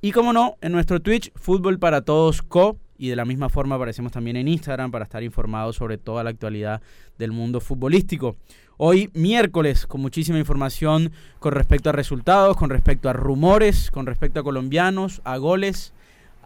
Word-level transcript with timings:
Y 0.02 0.12
como 0.12 0.32
no, 0.32 0.56
en 0.60 0.72
nuestro 0.72 1.00
Twitch, 1.00 1.32
Fútbol 1.34 1.78
para 1.78 2.02
Todos 2.02 2.42
Co. 2.42 2.78
Y 2.98 3.08
de 3.08 3.16
la 3.16 3.26
misma 3.26 3.50
forma 3.50 3.74
aparecemos 3.74 4.12
también 4.12 4.36
en 4.36 4.48
Instagram 4.48 4.90
para 4.90 5.04
estar 5.04 5.22
informados 5.22 5.76
sobre 5.76 5.98
toda 5.98 6.24
la 6.24 6.30
actualidad 6.30 6.80
del 7.18 7.30
mundo 7.30 7.60
futbolístico. 7.60 8.36
Hoy 8.78 9.10
miércoles 9.14 9.86
con 9.86 10.00
muchísima 10.00 10.38
información 10.38 11.12
con 11.38 11.52
respecto 11.52 11.90
a 11.90 11.92
resultados, 11.92 12.56
con 12.56 12.70
respecto 12.70 13.08
a 13.08 13.12
rumores, 13.12 13.90
con 13.90 14.06
respecto 14.06 14.40
a 14.40 14.44
colombianos, 14.44 15.20
a 15.24 15.36
goles 15.36 15.92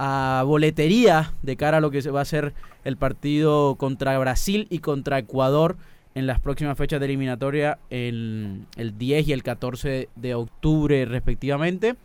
a 0.02 0.44
boletería 0.46 1.34
de 1.42 1.56
cara 1.56 1.76
a 1.76 1.80
lo 1.82 1.90
que 1.90 2.00
va 2.10 2.22
a 2.22 2.24
ser 2.24 2.54
el 2.84 2.96
partido 2.96 3.74
contra 3.74 4.18
Brasil 4.18 4.66
y 4.70 4.78
contra 4.78 5.18
Ecuador 5.18 5.76
en 6.14 6.26
las 6.26 6.40
próximas 6.40 6.78
fechas 6.78 7.00
de 7.00 7.06
eliminatoria, 7.06 7.78
el, 7.90 8.62
el 8.76 8.96
10 8.96 9.28
y 9.28 9.32
el 9.34 9.42
14 9.42 10.08
de 10.16 10.34
octubre 10.34 11.04
respectivamente. 11.04 11.96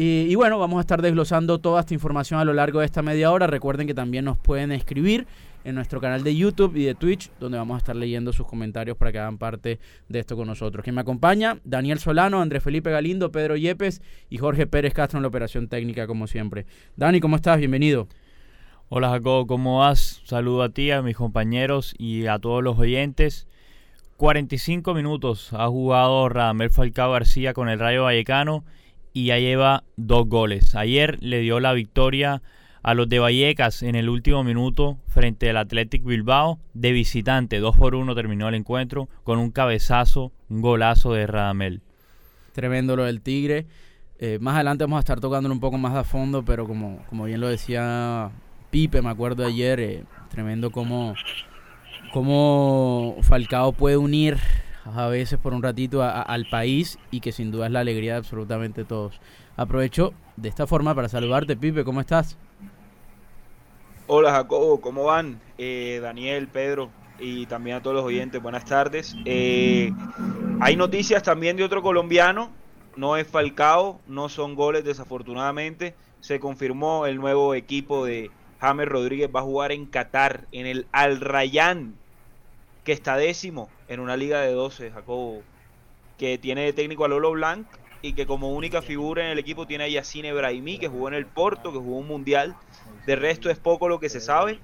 Y, 0.00 0.32
bueno, 0.36 0.60
vamos 0.60 0.78
a 0.78 0.82
estar 0.82 1.02
desglosando 1.02 1.58
toda 1.58 1.80
esta 1.80 1.92
información 1.92 2.38
a 2.38 2.44
lo 2.44 2.54
largo 2.54 2.78
de 2.78 2.86
esta 2.86 3.02
media 3.02 3.32
hora. 3.32 3.48
Recuerden 3.48 3.88
que 3.88 3.94
también 3.94 4.24
nos 4.24 4.38
pueden 4.38 4.70
escribir 4.70 5.26
en 5.64 5.74
nuestro 5.74 6.00
canal 6.00 6.22
de 6.22 6.36
YouTube 6.36 6.76
y 6.76 6.84
de 6.84 6.94
Twitch, 6.94 7.32
donde 7.40 7.58
vamos 7.58 7.74
a 7.74 7.78
estar 7.78 7.96
leyendo 7.96 8.32
sus 8.32 8.46
comentarios 8.46 8.96
para 8.96 9.10
que 9.10 9.18
hagan 9.18 9.38
parte 9.38 9.80
de 10.08 10.18
esto 10.20 10.36
con 10.36 10.46
nosotros. 10.46 10.84
Quien 10.84 10.94
me 10.94 11.00
acompaña, 11.00 11.58
Daniel 11.64 11.98
Solano, 11.98 12.40
Andrés 12.40 12.62
Felipe 12.62 12.92
Galindo, 12.92 13.32
Pedro 13.32 13.56
Yepes 13.56 14.00
y 14.30 14.38
Jorge 14.38 14.68
Pérez 14.68 14.94
Castro 14.94 15.18
en 15.18 15.22
la 15.22 15.28
operación 15.30 15.66
técnica, 15.66 16.06
como 16.06 16.28
siempre. 16.28 16.64
Dani, 16.94 17.18
¿cómo 17.18 17.34
estás? 17.34 17.58
Bienvenido. 17.58 18.06
Hola 18.90 19.10
Jacobo, 19.10 19.48
¿cómo 19.48 19.80
vas? 19.80 20.22
Saludo 20.22 20.62
a 20.62 20.68
ti, 20.68 20.92
a 20.92 21.02
mis 21.02 21.16
compañeros 21.16 21.96
y 21.98 22.26
a 22.26 22.38
todos 22.38 22.62
los 22.62 22.78
oyentes. 22.78 23.48
45 24.16 24.94
minutos 24.94 25.52
ha 25.54 25.66
jugado 25.66 26.28
Radamel 26.28 26.70
Falcao 26.70 27.10
García 27.10 27.52
con 27.52 27.68
el 27.68 27.80
Rayo 27.80 28.04
Vallecano 28.04 28.64
y 29.18 29.24
ya 29.24 29.38
lleva 29.40 29.82
dos 29.96 30.28
goles. 30.28 30.76
Ayer 30.76 31.20
le 31.20 31.40
dio 31.40 31.58
la 31.58 31.72
victoria 31.72 32.40
a 32.84 32.94
los 32.94 33.08
de 33.08 33.18
Vallecas 33.18 33.82
en 33.82 33.96
el 33.96 34.08
último 34.08 34.44
minuto 34.44 34.96
frente 35.08 35.50
al 35.50 35.56
Athletic 35.56 36.04
Bilbao 36.04 36.60
de 36.72 36.92
visitante. 36.92 37.58
2 37.58 37.76
por 37.76 37.96
1 37.96 38.14
terminó 38.14 38.48
el 38.48 38.54
encuentro 38.54 39.08
con 39.24 39.40
un 39.40 39.50
cabezazo, 39.50 40.30
un 40.48 40.62
golazo 40.62 41.14
de 41.14 41.26
Radamel. 41.26 41.82
Tremendo 42.52 42.94
lo 42.94 43.06
del 43.06 43.20
Tigre. 43.20 43.66
Eh, 44.20 44.38
más 44.40 44.54
adelante 44.54 44.84
vamos 44.84 44.98
a 44.98 45.00
estar 45.00 45.18
tocándolo 45.18 45.52
un 45.52 45.60
poco 45.60 45.78
más 45.78 45.96
a 45.96 46.04
fondo, 46.04 46.44
pero 46.44 46.68
como, 46.68 47.04
como 47.08 47.24
bien 47.24 47.40
lo 47.40 47.48
decía 47.48 48.30
Pipe, 48.70 49.02
me 49.02 49.10
acuerdo 49.10 49.44
ayer, 49.44 49.80
eh, 49.80 50.04
tremendo 50.30 50.70
como, 50.70 51.16
como 52.12 53.16
Falcao 53.22 53.72
puede 53.72 53.96
unir 53.96 54.38
a 54.96 55.08
veces 55.08 55.38
por 55.38 55.54
un 55.54 55.62
ratito 55.62 56.02
al 56.02 56.46
país 56.46 56.98
y 57.10 57.20
que 57.20 57.32
sin 57.32 57.50
duda 57.50 57.66
es 57.66 57.72
la 57.72 57.80
alegría 57.80 58.12
de 58.12 58.18
absolutamente 58.18 58.84
todos. 58.84 59.20
Aprovecho 59.56 60.12
de 60.36 60.48
esta 60.48 60.66
forma 60.66 60.94
para 60.94 61.08
saludarte, 61.08 61.56
Pipe, 61.56 61.84
¿cómo 61.84 62.00
estás? 62.00 62.36
Hola 64.06 64.30
Jacobo, 64.32 64.80
¿cómo 64.80 65.04
van? 65.04 65.40
Eh, 65.58 65.98
Daniel, 66.02 66.48
Pedro 66.48 66.90
y 67.18 67.46
también 67.46 67.76
a 67.76 67.82
todos 67.82 67.96
los 67.96 68.04
oyentes, 68.04 68.40
buenas 68.40 68.64
tardes. 68.64 69.16
Eh, 69.24 69.92
hay 70.60 70.76
noticias 70.76 71.22
también 71.22 71.56
de 71.56 71.64
otro 71.64 71.82
colombiano, 71.82 72.50
no 72.96 73.16
es 73.16 73.26
Falcao, 73.26 74.00
no 74.06 74.28
son 74.28 74.54
goles 74.54 74.84
desafortunadamente. 74.84 75.94
Se 76.20 76.40
confirmó 76.40 77.06
el 77.06 77.16
nuevo 77.16 77.54
equipo 77.54 78.04
de 78.04 78.30
James 78.60 78.88
Rodríguez, 78.88 79.30
va 79.34 79.40
a 79.40 79.44
jugar 79.44 79.72
en 79.72 79.86
Qatar, 79.86 80.46
en 80.52 80.66
el 80.66 80.86
Al 80.92 81.20
Rayyan, 81.20 81.94
que 82.88 82.94
está 82.94 83.18
décimo 83.18 83.68
en 83.86 84.00
una 84.00 84.16
liga 84.16 84.40
de 84.40 84.52
12, 84.52 84.90
Jacobo, 84.90 85.42
que 86.16 86.38
tiene 86.38 86.62
de 86.62 86.72
técnico 86.72 87.04
a 87.04 87.08
Lolo 87.08 87.32
Blanc 87.32 87.66
y 88.00 88.14
que 88.14 88.24
como 88.24 88.54
única 88.54 88.80
figura 88.80 89.26
en 89.26 89.30
el 89.32 89.38
equipo 89.38 89.66
tiene 89.66 89.84
a 89.84 89.88
Yacine 89.88 90.32
Brahimi, 90.32 90.78
que 90.78 90.88
jugó 90.88 91.08
en 91.08 91.12
el 91.12 91.26
Porto, 91.26 91.70
que 91.70 91.76
jugó 91.76 91.98
un 91.98 92.08
mundial. 92.08 92.56
De 93.04 93.14
resto 93.14 93.50
es 93.50 93.58
poco 93.58 93.90
lo 93.90 94.00
que 94.00 94.08
se 94.08 94.22
sabe. 94.22 94.58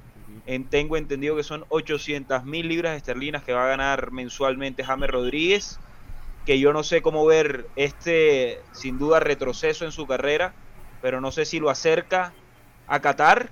En, 0.46 0.64
tengo 0.64 0.96
entendido 0.96 1.36
que 1.36 1.42
son 1.42 1.66
800 1.68 2.46
mil 2.46 2.66
libras 2.66 2.96
esterlinas 2.96 3.44
que 3.44 3.52
va 3.52 3.66
a 3.66 3.68
ganar 3.68 4.10
mensualmente 4.10 4.84
James 4.84 5.10
Rodríguez, 5.10 5.78
que 6.46 6.58
yo 6.58 6.72
no 6.72 6.82
sé 6.82 7.02
cómo 7.02 7.26
ver 7.26 7.66
este, 7.76 8.58
sin 8.72 8.98
duda, 8.98 9.20
retroceso 9.20 9.84
en 9.84 9.92
su 9.92 10.06
carrera, 10.06 10.54
pero 11.02 11.20
no 11.20 11.30
sé 11.30 11.44
si 11.44 11.60
lo 11.60 11.68
acerca 11.68 12.32
a 12.86 13.00
Qatar, 13.00 13.50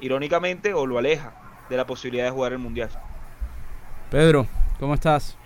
irónicamente, 0.00 0.72
o 0.72 0.86
lo 0.86 0.98
aleja 0.98 1.66
de 1.68 1.76
la 1.76 1.84
posibilidad 1.84 2.26
de 2.26 2.30
jugar 2.30 2.52
el 2.52 2.58
mundial. 2.58 2.90
Pedro, 4.10 4.46
¿cómo 4.80 4.94
estás? 4.94 5.36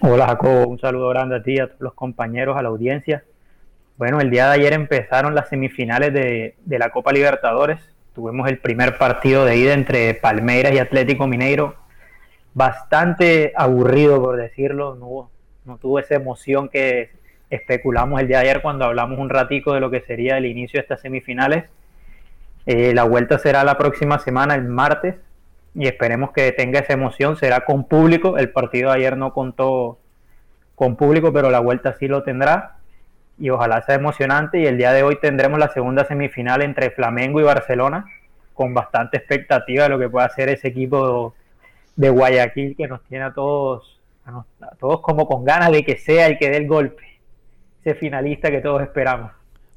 Hola 0.00 0.26
Jacobo, 0.26 0.68
un 0.68 0.78
saludo 0.78 1.10
grande 1.10 1.36
a 1.36 1.42
ti, 1.42 1.58
a 1.58 1.66
todos 1.66 1.80
los 1.80 1.92
compañeros, 1.92 2.56
a 2.56 2.62
la 2.62 2.70
audiencia. 2.70 3.24
Bueno, 3.98 4.20
el 4.20 4.30
día 4.30 4.46
de 4.46 4.54
ayer 4.54 4.72
empezaron 4.72 5.34
las 5.34 5.50
semifinales 5.50 6.14
de, 6.14 6.54
la 6.66 6.88
Copa 6.88 7.12
Libertadores. 7.12 7.78
Tuvimos 8.14 8.48
el 8.48 8.56
primer 8.58 8.96
partido 8.96 9.44
de 9.44 9.58
ida 9.58 9.74
entre 9.74 10.14
Palmeiras 10.14 10.72
y 10.72 10.78
Atlético 10.78 11.26
Mineiro. 11.26 11.76
Bastante 12.54 13.52
aburrido, 13.54 14.22
por 14.22 14.36
decirlo. 14.36 14.94
No, 14.94 15.30
no 15.66 15.76
tuvo 15.76 15.98
esa 15.98 16.14
emoción 16.14 16.70
que 16.70 17.10
especulamos 17.50 18.18
el 18.18 18.28
día 18.28 18.38
de 18.38 18.48
ayer 18.48 18.62
cuando 18.62 18.86
hablamos 18.86 19.18
un 19.18 19.28
ratico 19.28 19.74
de 19.74 19.80
lo 19.80 19.90
que 19.90 20.00
sería 20.00 20.38
el 20.38 20.46
inicio 20.46 20.78
de 20.78 20.82
estas 20.82 21.02
semifinales. 21.02 21.64
Eh, 22.64 22.94
la 22.94 23.04
vuelta 23.04 23.38
será 23.38 23.62
la 23.62 23.76
próxima 23.76 24.18
semana, 24.20 24.54
el 24.54 24.64
martes, 24.64 25.16
y 25.76 25.86
esperemos 25.86 26.32
que 26.32 26.50
tenga 26.52 26.80
esa 26.80 26.94
emoción. 26.94 27.36
Será 27.36 27.60
con 27.60 27.84
público. 27.84 28.38
El 28.38 28.50
partido 28.50 28.90
de 28.90 28.96
ayer 28.96 29.16
no 29.16 29.34
contó 29.34 29.98
con 30.74 30.96
público, 30.96 31.32
pero 31.32 31.50
la 31.50 31.60
vuelta 31.60 31.94
sí 31.98 32.08
lo 32.08 32.22
tendrá. 32.22 32.78
Y 33.38 33.50
ojalá 33.50 33.82
sea 33.82 33.96
emocionante. 33.96 34.58
Y 34.58 34.66
el 34.66 34.78
día 34.78 34.92
de 34.92 35.02
hoy 35.02 35.18
tendremos 35.20 35.58
la 35.58 35.68
segunda 35.68 36.06
semifinal 36.06 36.62
entre 36.62 36.90
Flamengo 36.90 37.40
y 37.40 37.44
Barcelona, 37.44 38.06
con 38.54 38.72
bastante 38.72 39.18
expectativa 39.18 39.84
de 39.84 39.90
lo 39.90 39.98
que 39.98 40.08
pueda 40.08 40.24
hacer 40.24 40.48
ese 40.48 40.68
equipo 40.68 41.34
de 41.94 42.08
Guayaquil 42.08 42.74
que 42.74 42.88
nos 42.88 43.02
tiene 43.04 43.24
a 43.24 43.34
todos, 43.34 44.00
a 44.24 44.44
todos 44.78 45.02
como 45.02 45.28
con 45.28 45.44
ganas 45.44 45.70
de 45.72 45.84
que 45.84 45.98
sea 45.98 46.26
el 46.26 46.38
que 46.38 46.48
dé 46.48 46.56
el 46.56 46.68
golpe. 46.68 47.04
Ese 47.82 47.94
finalista 47.94 48.50
que 48.50 48.62
todos 48.62 48.80
esperamos. 48.80 49.30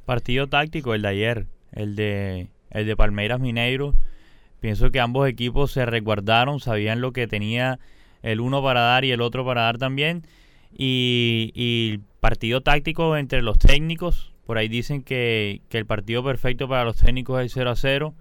Partido 0.06 0.48
táctico 0.48 0.94
el 0.94 1.02
de 1.02 1.08
ayer, 1.10 1.46
el 1.74 1.98
de, 1.98 2.48
el 2.72 2.88
de 2.88 2.96
Palmeiras 2.96 3.42
Mineiro 3.42 3.94
Pienso 4.60 4.92
que 4.92 5.00
ambos 5.00 5.28
equipos 5.28 5.72
se 5.72 5.86
resguardaron, 5.86 6.60
sabían 6.60 7.02
lo 7.02 7.14
que 7.14 7.28
tenía 7.28 7.80
el 8.22 8.42
uno 8.42 8.62
para 8.62 8.82
dar 8.82 9.06
y 9.06 9.12
el 9.12 9.22
otro 9.22 9.46
para 9.46 9.62
dar 9.62 9.78
también. 9.78 10.24
Y, 10.72 12.00
partido 12.20 12.62
táctico 12.62 13.16
entre 13.18 13.42
los 13.42 13.58
técnicos. 13.58 14.34
Por 14.46 14.58
ahí 14.58 14.68
dicen 14.68 15.04
que, 15.04 15.62
el 15.72 15.86
partido 15.86 16.24
perfecto 16.24 16.68
para 16.68 16.84
los 16.84 16.98
técnicos 16.98 17.40
es 17.40 17.46
el 17.46 17.50
0 17.52 17.72
a 17.72 17.76
0. 17.76 18.14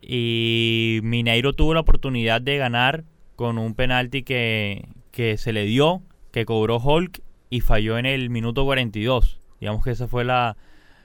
Y 0.00 1.00
Mineiro 1.02 1.52
tuvo 1.52 1.74
la 1.74 1.80
oportunidad 1.80 2.40
de 2.40 2.56
ganar 2.56 3.04
con 3.36 3.58
un 3.58 3.74
penalti 3.74 4.22
que, 4.22 4.88
que 5.10 5.36
se 5.36 5.52
le 5.52 5.64
dio, 5.64 6.02
que 6.32 6.44
cobró 6.44 6.78
Hulk 6.78 7.20
y 7.50 7.60
falló 7.60 7.98
en 7.98 8.06
el 8.06 8.30
minuto 8.30 8.64
42. 8.64 9.40
Digamos 9.60 9.84
que 9.84 9.90
esa 9.90 10.08
fue 10.08 10.24
la, 10.24 10.56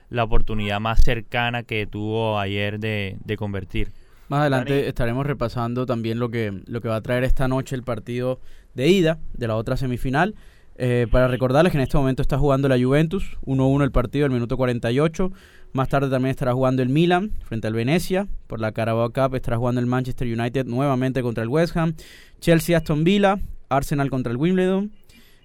la 0.09 0.23
oportunidad 0.23 0.79
más 0.79 1.01
cercana 1.03 1.63
que 1.63 1.87
tuvo 1.87 2.39
ayer 2.39 2.79
de, 2.79 3.17
de 3.23 3.37
convertir. 3.37 3.91
Más 4.33 4.41
adelante 4.41 4.87
estaremos 4.87 5.27
repasando 5.27 5.85
también 5.85 6.17
lo 6.17 6.31
que, 6.31 6.63
lo 6.65 6.81
que 6.81 6.87
va 6.87 6.95
a 6.95 7.01
traer 7.01 7.23
esta 7.23 7.47
noche 7.47 7.75
el 7.75 7.83
partido 7.83 8.39
de 8.73 8.87
ida 8.87 9.19
de 9.35 9.47
la 9.47 9.55
otra 9.55 9.77
semifinal. 9.77 10.33
Eh, 10.75 11.05
para 11.11 11.27
recordarles 11.27 11.69
que 11.69 11.77
en 11.77 11.83
este 11.83 11.97
momento 11.97 12.23
está 12.23 12.39
jugando 12.39 12.67
la 12.67 12.83
Juventus, 12.83 13.37
1-1 13.45 13.83
el 13.83 13.91
partido, 13.91 14.25
el 14.25 14.31
minuto 14.31 14.57
48. 14.57 15.31
Más 15.73 15.87
tarde 15.87 16.09
también 16.09 16.31
estará 16.31 16.51
jugando 16.51 16.81
el 16.81 16.89
Milan 16.89 17.29
frente 17.43 17.67
al 17.67 17.75
Venecia. 17.75 18.27
Por 18.47 18.59
la 18.59 18.71
Carabao 18.71 19.13
Cup 19.13 19.35
estará 19.35 19.57
jugando 19.57 19.79
el 19.79 19.85
Manchester 19.85 20.27
United 20.27 20.65
nuevamente 20.65 21.21
contra 21.21 21.43
el 21.43 21.49
West 21.49 21.77
Ham. 21.77 21.93
Chelsea 22.39 22.75
Aston 22.75 23.03
Villa, 23.03 23.37
Arsenal 23.69 24.09
contra 24.09 24.31
el 24.31 24.37
Wimbledon. 24.37 24.93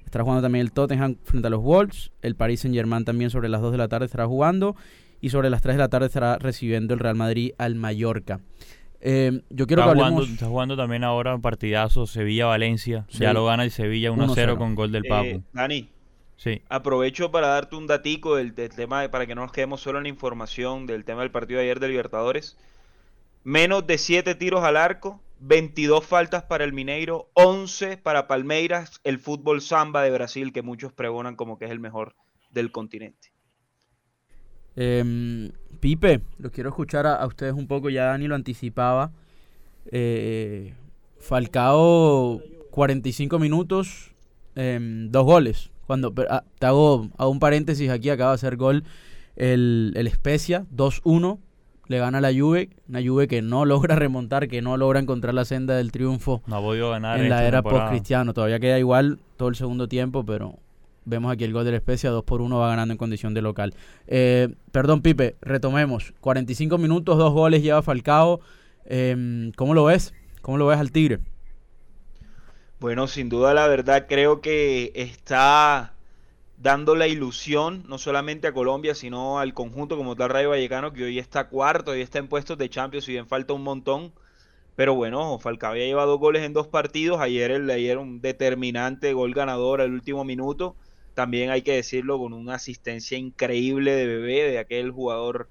Estará 0.06 0.24
jugando 0.24 0.40
también 0.40 0.64
el 0.64 0.72
Tottenham 0.72 1.16
frente 1.24 1.48
a 1.48 1.50
los 1.50 1.60
Wolves. 1.60 2.10
El 2.22 2.36
Paris 2.36 2.60
Saint 2.60 2.74
Germain 2.74 3.04
también 3.04 3.28
sobre 3.28 3.50
las 3.50 3.60
2 3.60 3.72
de 3.72 3.76
la 3.76 3.88
tarde 3.88 4.06
estará 4.06 4.26
jugando. 4.26 4.76
Y 5.20 5.28
sobre 5.28 5.50
las 5.50 5.60
3 5.60 5.74
de 5.74 5.78
la 5.78 5.88
tarde 5.88 6.06
estará 6.06 6.38
recibiendo 6.38 6.94
el 6.94 7.00
Real 7.00 7.16
Madrid 7.16 7.50
al 7.58 7.74
Mallorca. 7.74 8.40
Eh, 9.00 9.42
yo 9.50 9.66
quiero 9.66 9.82
está 9.82 9.92
que 9.92 9.98
jugando, 9.98 10.22
está 10.22 10.46
jugando 10.46 10.76
también 10.76 11.04
ahora 11.04 11.34
un 11.34 11.42
partidazo 11.42 12.06
Sevilla-Valencia. 12.06 13.06
Ya 13.10 13.32
lo 13.32 13.44
gana 13.44 13.64
el 13.64 13.70
Sevilla 13.70 14.10
1-0 14.10 14.56
con 14.58 14.74
gol 14.74 14.92
del 14.92 15.04
Papu. 15.04 15.26
Eh, 15.26 15.42
Dani, 15.52 15.88
sí. 16.36 16.62
aprovecho 16.68 17.30
para 17.30 17.48
darte 17.48 17.76
un 17.76 17.86
datico 17.86 18.36
del, 18.36 18.54
del, 18.54 18.70
tema, 18.70 19.08
para 19.10 19.26
que 19.26 19.34
no 19.34 19.42
nos 19.42 19.52
quedemos 19.52 19.80
solo 19.80 19.98
en 19.98 20.04
la 20.04 20.08
información 20.08 20.86
del 20.86 21.04
tema 21.04 21.22
del 21.22 21.30
partido 21.30 21.58
de 21.58 21.66
ayer 21.66 21.80
de 21.80 21.88
Libertadores. 21.88 22.56
Menos 23.44 23.86
de 23.86 23.98
7 23.98 24.34
tiros 24.34 24.64
al 24.64 24.76
arco, 24.76 25.20
22 25.40 26.04
faltas 26.04 26.42
para 26.42 26.64
el 26.64 26.72
Mineiro, 26.72 27.30
11 27.34 27.98
para 27.98 28.26
Palmeiras, 28.26 29.00
el 29.04 29.18
fútbol 29.18 29.62
samba 29.62 30.02
de 30.02 30.10
Brasil, 30.10 30.52
que 30.52 30.62
muchos 30.62 30.92
pregonan 30.92 31.36
como 31.36 31.58
que 31.58 31.66
es 31.66 31.70
el 31.70 31.80
mejor 31.80 32.14
del 32.50 32.72
continente. 32.72 33.30
Eh, 34.80 35.50
Pipe, 35.80 36.20
lo 36.38 36.52
quiero 36.52 36.70
escuchar 36.70 37.06
a, 37.06 37.16
a, 37.16 37.26
ustedes 37.26 37.52
un 37.52 37.66
poco, 37.66 37.90
ya 37.90 38.04
Dani 38.04 38.28
lo 38.28 38.36
anticipaba. 38.36 39.10
Eh, 39.90 40.72
Falcao, 41.18 42.40
45 42.70 43.40
minutos, 43.40 44.12
eh, 44.54 44.78
dos 44.80 45.24
goles. 45.24 45.70
Cuando 45.88 46.14
ah, 46.30 46.44
te 46.60 46.66
hago, 46.66 47.08
hago, 47.18 47.30
un 47.30 47.40
paréntesis 47.40 47.90
aquí, 47.90 48.08
acaba 48.10 48.30
de 48.30 48.34
hacer 48.36 48.56
gol 48.56 48.84
el, 49.34 49.94
el 49.96 50.08
Spezia, 50.10 50.64
2-1. 50.76 51.38
Le 51.88 51.98
gana 51.98 52.20
la 52.20 52.32
Juve, 52.32 52.68
una 52.88 53.00
Juve 53.02 53.26
que 53.26 53.42
no 53.42 53.64
logra 53.64 53.96
remontar, 53.96 54.46
que 54.46 54.62
no 54.62 54.76
logra 54.76 55.00
encontrar 55.00 55.34
la 55.34 55.44
senda 55.44 55.74
del 55.74 55.90
triunfo 55.90 56.42
no 56.46 56.56
ha 56.56 56.60
podido 56.60 56.90
ganar 56.90 57.18
en 57.18 57.30
la 57.30 57.44
era 57.44 57.62
post-cristiano. 57.62 58.32
Todavía 58.32 58.60
queda 58.60 58.78
igual 58.78 59.18
todo 59.36 59.48
el 59.48 59.56
segundo 59.56 59.88
tiempo, 59.88 60.24
pero 60.24 60.58
Vemos 61.08 61.32
aquí 61.32 61.44
el 61.44 61.54
gol 61.54 61.64
de 61.64 61.70
la 61.70 61.78
Especia, 61.78 62.10
2 62.10 62.22
por 62.22 62.42
1 62.42 62.58
va 62.58 62.68
ganando 62.68 62.92
en 62.92 62.98
condición 62.98 63.32
de 63.32 63.40
local. 63.40 63.72
Eh, 64.06 64.54
perdón, 64.72 65.00
Pipe, 65.00 65.36
retomemos. 65.40 66.12
45 66.20 66.76
minutos, 66.76 67.16
dos 67.16 67.32
goles 67.32 67.62
lleva 67.62 67.80
Falcao. 67.80 68.40
Eh, 68.84 69.50
¿Cómo 69.56 69.72
lo 69.72 69.84
ves? 69.84 70.12
¿Cómo 70.42 70.58
lo 70.58 70.66
ves 70.66 70.78
al 70.78 70.92
Tigre? 70.92 71.20
Bueno, 72.78 73.08
sin 73.08 73.30
duda, 73.30 73.54
la 73.54 73.66
verdad, 73.68 74.04
creo 74.06 74.42
que 74.42 74.92
está 74.94 75.94
dando 76.58 76.94
la 76.94 77.06
ilusión 77.06 77.84
no 77.88 77.96
solamente 77.96 78.46
a 78.46 78.52
Colombia, 78.52 78.94
sino 78.94 79.38
al 79.38 79.54
conjunto 79.54 79.96
como 79.96 80.14
tal 80.14 80.28
Rayo 80.28 80.50
Vallecano, 80.50 80.92
que 80.92 81.04
hoy 81.04 81.18
está 81.18 81.48
cuarto, 81.48 81.92
hoy 81.92 82.02
está 82.02 82.18
en 82.18 82.28
puestos 82.28 82.58
de 82.58 82.68
Champions, 82.68 83.06
si 83.06 83.12
bien 83.12 83.26
falta 83.26 83.54
un 83.54 83.62
montón. 83.62 84.12
Pero 84.76 84.94
bueno, 84.94 85.38
Falcao 85.38 85.70
había 85.70 85.86
llevado 85.86 86.10
dos 86.10 86.20
goles 86.20 86.42
en 86.42 86.52
dos 86.52 86.66
partidos. 86.66 87.18
Ayer, 87.18 87.50
el, 87.50 87.70
ayer 87.70 87.96
un 87.96 88.20
determinante 88.20 89.14
gol 89.14 89.32
ganador 89.32 89.80
al 89.80 89.92
último 89.92 90.22
minuto 90.24 90.76
también 91.18 91.50
hay 91.50 91.62
que 91.62 91.72
decirlo 91.72 92.16
con 92.16 92.32
una 92.32 92.54
asistencia 92.54 93.18
increíble 93.18 93.90
de 93.90 94.06
Bebé, 94.06 94.52
de 94.52 94.60
aquel 94.60 94.92
jugador 94.92 95.48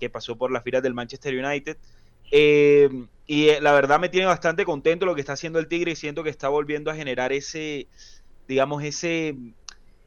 que 0.00 0.08
pasó 0.08 0.38
por 0.38 0.50
las 0.50 0.62
filas 0.62 0.82
del 0.82 0.94
Manchester 0.94 1.34
United. 1.34 1.76
Eh, 2.30 2.88
y 3.26 3.50
eh, 3.50 3.60
la 3.60 3.72
verdad 3.72 4.00
me 4.00 4.08
tiene 4.08 4.26
bastante 4.26 4.64
contento 4.64 5.04
lo 5.04 5.14
que 5.14 5.20
está 5.20 5.34
haciendo 5.34 5.58
el 5.58 5.68
Tigre 5.68 5.90
y 5.90 5.96
siento 5.96 6.24
que 6.24 6.30
está 6.30 6.48
volviendo 6.48 6.90
a 6.90 6.94
generar 6.94 7.30
ese, 7.30 7.88
digamos, 8.48 8.82
ese, 8.84 9.36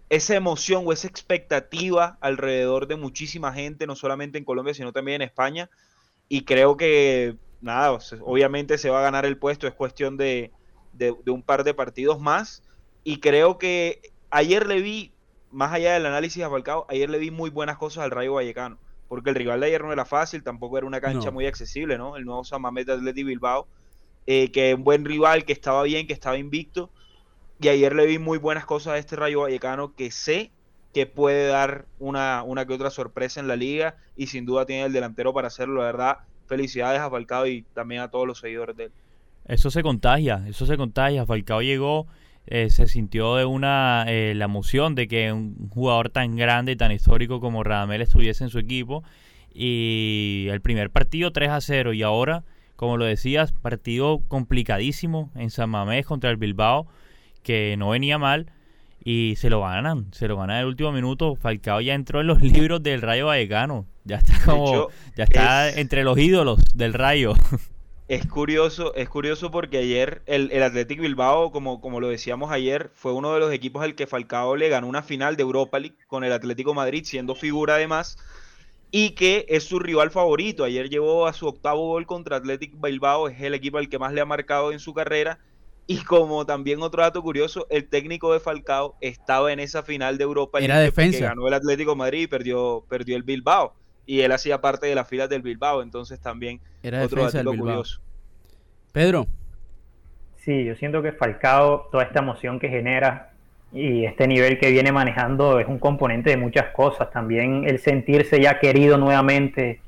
esa 0.10 0.36
emoción 0.36 0.86
o 0.88 0.92
esa 0.92 1.08
expectativa 1.08 2.18
alrededor 2.20 2.88
de 2.88 2.96
muchísima 2.96 3.54
gente, 3.54 3.86
no 3.86 3.96
solamente 3.96 4.40
en 4.40 4.44
Colombia, 4.44 4.74
sino 4.74 4.92
también 4.92 5.22
en 5.22 5.28
España. 5.28 5.70
Y 6.30 6.46
creo 6.46 6.78
que, 6.78 7.36
nada, 7.62 7.96
obviamente 8.22 8.80
se 8.80 8.90
va 8.90 9.02
a 9.02 9.04
ganar 9.04 9.28
el 9.28 9.38
puesto, 9.38 9.68
es 9.68 9.76
cuestión 9.76 10.18
de, 10.18 10.52
de, 10.94 11.14
de 11.24 11.30
un 11.30 11.44
par 11.44 11.64
de 11.64 11.76
partidos 11.76 12.20
más. 12.20 12.64
Y 13.04 13.20
creo 13.20 13.60
que 13.60 14.15
ayer 14.36 14.68
le 14.68 14.82
vi, 14.82 15.14
más 15.52 15.72
allá 15.72 15.94
del 15.94 16.06
análisis 16.06 16.44
a 16.44 16.50
Falcao, 16.50 16.86
ayer 16.90 17.10
le 17.10 17.18
vi 17.18 17.32
muy 17.32 17.50
buenas 17.50 17.78
cosas 17.78 18.04
al 18.04 18.12
Rayo 18.12 18.34
Vallecano. 18.34 18.78
Porque 19.08 19.30
el 19.30 19.36
rival 19.36 19.60
de 19.60 19.68
ayer 19.68 19.84
no 19.84 19.94
era 19.94 20.04
fácil, 20.04 20.44
tampoco 20.44 20.78
era 20.78 20.88
una 20.88 21.00
cancha 21.00 21.28
no. 21.28 21.34
muy 21.34 21.46
accesible, 21.46 21.98
¿no? 21.98 22.18
El 22.18 22.26
nuevo 22.26 22.44
San 22.44 22.62
Mamés 22.62 22.86
de 22.86 22.94
Atleti 22.94 23.24
Bilbao, 23.24 23.68
eh, 24.28 24.52
que 24.52 24.72
es 24.72 24.76
un 24.76 24.84
buen 24.84 25.06
rival, 25.06 25.46
que 25.46 25.54
estaba 25.54 25.84
bien, 25.84 26.08
que 26.08 26.14
estaba 26.14 26.38
invicto. 26.38 26.90
Y 27.62 27.70
ayer 27.70 27.96
le 27.96 28.06
vi 28.08 28.20
muy 28.20 28.38
buenas 28.40 28.66
cosas 28.66 28.94
a 28.94 28.98
este 28.98 29.16
Rayo 29.16 29.42
Vallecano 29.42 29.94
que 29.96 30.12
sé 30.12 30.52
que 30.94 31.06
puede 31.06 31.48
dar 31.48 31.86
una, 32.00 32.44
una 32.44 32.66
que 32.66 32.74
otra 32.74 32.90
sorpresa 32.90 33.40
en 33.40 33.48
la 33.48 33.56
liga 33.56 33.96
y 34.18 34.28
sin 34.28 34.46
duda 34.46 34.66
tiene 34.66 34.86
el 34.86 34.94
delantero 34.94 35.34
para 35.34 35.48
hacerlo, 35.48 35.80
la 35.80 35.86
verdad. 35.86 36.18
Felicidades 36.48 37.00
a 37.00 37.10
Falcao 37.10 37.48
y 37.48 37.62
también 37.74 38.02
a 38.02 38.10
todos 38.10 38.28
los 38.28 38.40
seguidores 38.40 38.76
de 38.76 38.86
él. 38.86 38.92
Eso 39.46 39.70
se 39.70 39.84
contagia, 39.84 40.44
eso 40.48 40.66
se 40.66 40.76
contagia. 40.76 41.26
Falcao 41.26 41.62
llegó 41.62 42.08
eh, 42.48 42.70
se 42.70 42.88
sintió 42.88 43.36
de 43.36 43.46
una 43.46 44.06
eh, 44.08 44.34
la 44.36 44.46
emoción 44.46 44.96
de 44.96 45.08
que 45.08 45.32
un 45.32 45.70
jugador 45.70 46.10
tan 46.10 46.36
grande 46.36 46.74
y 46.74 46.76
tan 46.76 46.92
histórico 46.92 47.40
como 47.40 47.64
Radamel 47.64 48.02
estuviese 48.02 48.44
en 48.44 48.50
su 48.50 48.60
equipo 48.60 49.04
y 49.54 50.48
el 50.50 50.62
primer 50.62 50.90
partido 50.90 51.32
3 51.32 51.50
a 51.50 51.62
0 51.62 51.94
y 51.94 52.04
ahora 52.04 52.44
como 52.76 52.98
lo 52.98 53.06
decías 53.06 53.52
partido 53.52 54.22
complicadísimo 54.28 55.32
en 55.36 55.50
San 55.50 55.70
Mamés 55.70 56.06
contra 56.06 56.30
el 56.30 56.38
Bilbao 56.38 56.88
que 57.42 57.76
no 57.78 57.90
venía 57.90 58.18
mal 58.18 58.52
y 59.04 59.36
se 59.38 59.52
lo 59.52 59.62
ganan, 59.62 60.08
se 60.12 60.28
lo 60.28 60.36
ganan 60.36 60.58
en 60.58 60.62
el 60.64 60.68
último 60.68 60.92
minuto. 60.92 61.36
Falcao 61.36 61.80
ya 61.80 61.94
entró 61.94 62.22
en 62.22 62.28
los 62.28 62.42
libros 62.42 62.82
del 62.82 63.04
Rayo 63.04 63.28
Vallecano, 63.28 63.86
ya 64.04 64.18
está 64.18 64.34
como 64.44 64.68
hecho, 64.68 64.90
ya 65.16 65.26
está 65.26 65.70
es... 65.70 65.78
entre 65.78 66.04
los 66.04 66.18
ídolos 66.18 66.60
del 66.74 66.94
Rayo. 66.94 67.34
Es 68.08 68.28
curioso, 68.28 68.94
es 68.94 69.10
curioso 69.10 69.50
porque 69.50 69.80
ayer 69.80 70.22
el, 70.28 70.52
el 70.52 70.62
Athletic 70.62 71.00
Bilbao, 71.00 71.52
como, 71.52 71.82
como 71.82 72.00
lo 72.00 72.08
decíamos 72.08 72.52
ayer, 72.52 72.92
fue 72.94 73.14
uno 73.14 73.34
de 73.34 73.40
los 73.40 73.52
equipos 73.52 73.84
al 73.84 73.96
que 73.96 74.06
Falcao 74.06 74.56
le 74.56 74.70
ganó 74.70 74.88
una 74.88 75.02
final 75.02 75.36
de 75.36 75.42
Europa 75.42 75.80
League 75.80 75.98
con 76.06 76.24
el 76.24 76.32
Atlético 76.32 76.76
Madrid, 76.76 77.04
siendo 77.04 77.34
figura 77.34 77.76
además, 77.76 78.18
y 78.92 79.12
que 79.12 79.48
es 79.50 79.64
su 79.64 79.80
rival 79.80 80.12
favorito. 80.12 80.64
Ayer 80.64 80.88
llevó 80.88 81.26
a 81.26 81.34
su 81.34 81.48
octavo 81.48 81.88
gol 81.88 82.06
contra 82.06 82.38
Athletic 82.38 82.80
Bilbao, 82.80 83.28
es 83.28 83.42
el 83.42 83.56
equipo 83.56 83.80
al 83.80 83.90
que 83.90 83.98
más 83.98 84.14
le 84.14 84.22
ha 84.22 84.26
marcado 84.26 84.72
en 84.72 84.80
su 84.80 84.94
carrera. 84.94 85.40
Y 85.88 86.04
como 86.04 86.46
también 86.46 86.84
otro 86.84 87.02
dato 87.02 87.24
curioso, 87.24 87.66
el 87.72 87.88
técnico 87.90 88.34
de 88.34 88.40
Falcao 88.40 88.96
estaba 89.02 89.52
en 89.52 89.60
esa 89.60 89.82
final 89.82 90.20
de 90.20 90.24
Europa 90.26 90.60
League 90.60 90.74
defensa. 90.80 91.18
que 91.18 91.24
ganó 91.24 91.48
el 91.48 91.54
Atlético 91.56 91.96
Madrid 91.96 92.22
y 92.22 92.28
perdió, 92.28 92.86
perdió 92.88 93.16
el 93.16 93.24
Bilbao 93.24 93.74
y 94.06 94.22
él 94.22 94.32
hacía 94.32 94.62
parte 94.62 94.88
de 94.88 94.96
las 94.96 95.08
filas 95.08 95.30
del 95.30 95.42
Bilbao, 95.42 95.82
entonces 95.82 96.20
también 96.20 96.60
Era 96.84 97.04
otro 97.04 97.30
dato 97.30 97.56
curioso. 97.56 98.02
Pedro. 98.92 99.28
Sí, 100.38 100.64
yo 100.64 100.76
siento 100.76 101.02
que 101.02 101.12
Falcao, 101.12 101.90
toda 101.92 102.04
esta 102.04 102.20
emoción 102.20 102.60
que 102.60 102.70
genera 102.70 103.32
y 103.74 104.06
este 104.06 104.28
nivel 104.28 104.60
que 104.60 104.72
viene 104.72 104.92
manejando 104.92 105.60
es 105.60 105.68
un 105.68 105.80
componente 105.80 106.30
de 106.30 106.38
muchas 106.38 106.68
cosas. 106.68 107.10
También 107.12 107.68
el 107.68 107.80
sentirse 107.80 108.40
ya 108.40 108.60
querido 108.60 108.98
nuevamente, 108.98 109.82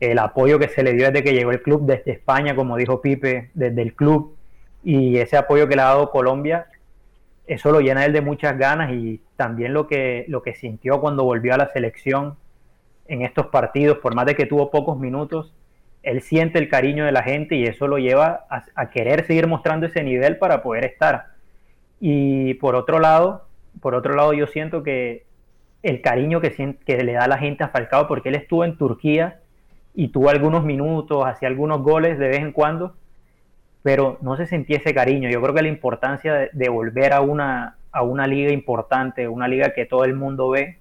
el 0.00 0.18
apoyo 0.18 0.58
que 0.58 0.68
se 0.68 0.82
le 0.82 0.92
dio 0.92 1.06
desde 1.06 1.22
que 1.22 1.32
llegó 1.32 1.52
el 1.52 1.62
club 1.62 1.86
desde 1.86 2.12
España, 2.12 2.54
como 2.54 2.76
dijo 2.76 3.00
Pipe, 3.00 3.50
desde 3.54 3.80
el 3.80 3.94
club, 3.94 4.36
y 4.82 5.16
ese 5.16 5.36
apoyo 5.36 5.66
que 5.66 5.76
le 5.76 5.82
ha 5.82 5.86
dado 5.86 6.10
Colombia, 6.10 6.66
eso 7.46 7.70
lo 7.70 7.80
llena 7.80 8.04
él 8.04 8.12
de 8.12 8.20
muchas 8.20 8.58
ganas 8.58 8.92
y 8.92 9.20
también 9.36 9.72
lo 9.72 9.86
que, 9.86 10.24
lo 10.28 10.42
que 10.42 10.54
sintió 10.54 11.00
cuando 11.00 11.24
volvió 11.24 11.54
a 11.54 11.58
la 11.58 11.72
selección 11.72 12.36
en 13.06 13.22
estos 13.22 13.46
partidos, 13.46 13.98
por 13.98 14.14
más 14.14 14.26
de 14.26 14.34
que 14.34 14.46
tuvo 14.46 14.70
pocos 14.70 14.98
minutos, 14.98 15.52
él 16.02 16.20
siente 16.20 16.58
el 16.58 16.68
cariño 16.68 17.04
de 17.04 17.12
la 17.12 17.22
gente 17.22 17.56
y 17.56 17.64
eso 17.64 17.88
lo 17.88 17.98
lleva 17.98 18.44
a, 18.48 18.90
querer 18.90 19.26
seguir 19.26 19.46
mostrando 19.46 19.86
ese 19.86 20.02
nivel 20.02 20.36
para 20.36 20.62
poder 20.62 20.84
estar. 20.84 21.28
Y 22.00 22.54
por 22.54 22.74
otro 22.76 22.98
lado, 22.98 23.46
por 23.80 23.94
otro 23.94 24.14
lado 24.14 24.34
yo 24.34 24.46
siento 24.46 24.82
que 24.82 25.24
el 25.82 26.00
cariño 26.02 26.40
que, 26.40 26.76
que 26.86 27.04
le 27.04 27.12
da 27.14 27.26
la 27.26 27.38
gente 27.38 27.64
a 27.64 27.68
Falcao, 27.68 28.06
porque 28.06 28.28
él 28.28 28.34
estuvo 28.34 28.64
en 28.64 28.76
Turquía 28.76 29.40
y 29.94 30.08
tuvo 30.08 30.28
algunos 30.28 30.64
minutos, 30.64 31.24
hacía 31.26 31.48
algunos 31.48 31.82
goles 31.82 32.18
de 32.18 32.28
vez 32.28 32.40
en 32.40 32.52
cuando, 32.52 32.94
pero 33.82 34.18
no 34.20 34.36
se 34.36 34.46
sentía 34.46 34.78
ese 34.78 34.94
cariño. 34.94 35.30
Yo 35.30 35.40
creo 35.40 35.54
que 35.54 35.62
la 35.62 35.68
importancia 35.68 36.34
de, 36.34 36.50
de 36.52 36.68
volver 36.68 37.12
a 37.14 37.20
una, 37.20 37.76
a 37.92 38.02
una 38.02 38.26
liga 38.26 38.52
importante, 38.52 39.28
una 39.28 39.48
liga 39.48 39.72
que 39.72 39.86
todo 39.86 40.04
el 40.04 40.14
mundo 40.14 40.50
ve, 40.50 40.78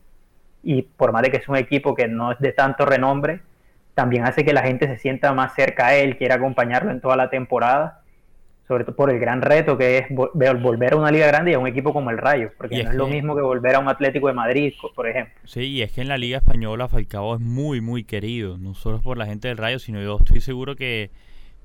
y 0.64 0.84
por 0.84 1.12
más 1.12 1.22
de 1.22 1.32
que 1.32 1.38
es 1.38 1.50
un 1.50 1.58
equipo 1.58 1.94
que 1.94 2.08
no 2.08 2.32
es 2.32 2.40
de 2.40 2.54
tanto 2.54 2.86
renombre, 2.86 3.42
también 3.94 4.26
hace 4.26 4.44
que 4.44 4.54
la 4.54 4.64
gente 4.64 4.88
se 4.88 4.98
sienta 4.98 5.34
más 5.34 5.54
cerca 5.54 5.88
a 5.88 5.96
él, 5.96 6.18
quiera 6.18 6.36
acompañarlo 6.36 6.90
en 6.90 7.02
toda 7.02 7.16
la 7.16 7.30
temporada, 7.30 8.02
sobre 8.68 8.86
todo 8.86 8.96
por 8.96 9.12
el 9.12 9.20
gran 9.20 9.42
reto 9.42 9.78
que 9.78 9.98
es 10.00 10.06
volver 10.10 10.94
a 10.94 10.96
una 10.96 11.12
liga 11.12 11.28
grande 11.28 11.52
y 11.52 11.54
a 11.54 11.60
un 11.60 11.68
equipo 11.68 11.94
como 11.94 12.10
el 12.10 12.18
Rayo, 12.18 12.52
porque 12.58 12.84
no 12.84 12.92
es, 12.92 12.96
lo 12.96 13.08
mismo 13.08 13.36
que 13.36 13.42
volver 13.42 13.76
a 13.76 13.80
un 13.80 13.90
Atlético 13.90 14.28
de 14.28 14.34
Madrid, 14.34 14.74
por 14.96 15.08
ejemplo. 15.08 15.34
Sí, 15.44 15.62
y 15.66 15.82
es 15.82 15.92
que 15.92 16.02
en 16.02 16.08
la 16.08 16.18
liga 16.18 16.38
española 16.38 16.88
Falcao 16.88 17.36
es 17.36 17.42
muy, 17.42 17.82
muy 17.82 18.06
querido, 18.06 18.58
no 18.58 18.74
solo 18.74 19.02
por 19.02 19.18
la 19.18 19.26
gente 19.26 19.50
del 19.50 19.58
Rayo, 19.58 19.80
sino 19.80 20.02
yo 20.02 20.18
estoy 20.18 20.40
seguro 20.40 20.76
que, 20.76 21.12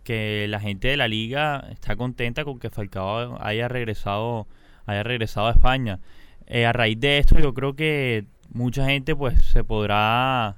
que 0.02 0.46
la 0.48 0.58
gente 0.58 0.88
de 0.88 0.96
la 0.96 1.06
liga 1.06 1.64
está 1.70 1.94
contenta 1.94 2.44
con 2.44 2.58
que 2.58 2.68
Falcao 2.68 3.38
haya 3.40 3.68
regresado, 3.68 4.48
haya 4.84 5.04
regresado 5.04 5.46
a 5.46 5.52
España. 5.52 6.00
Eh, 6.46 6.64
a 6.64 6.72
raíz 6.72 6.98
de 6.98 7.18
esto 7.18 7.38
yo 7.38 7.52
creo 7.52 7.76
que 7.76 8.24
mucha 8.52 8.86
gente 8.86 9.14
pues 9.14 9.44
se 9.44 9.64
podrá 9.64 10.56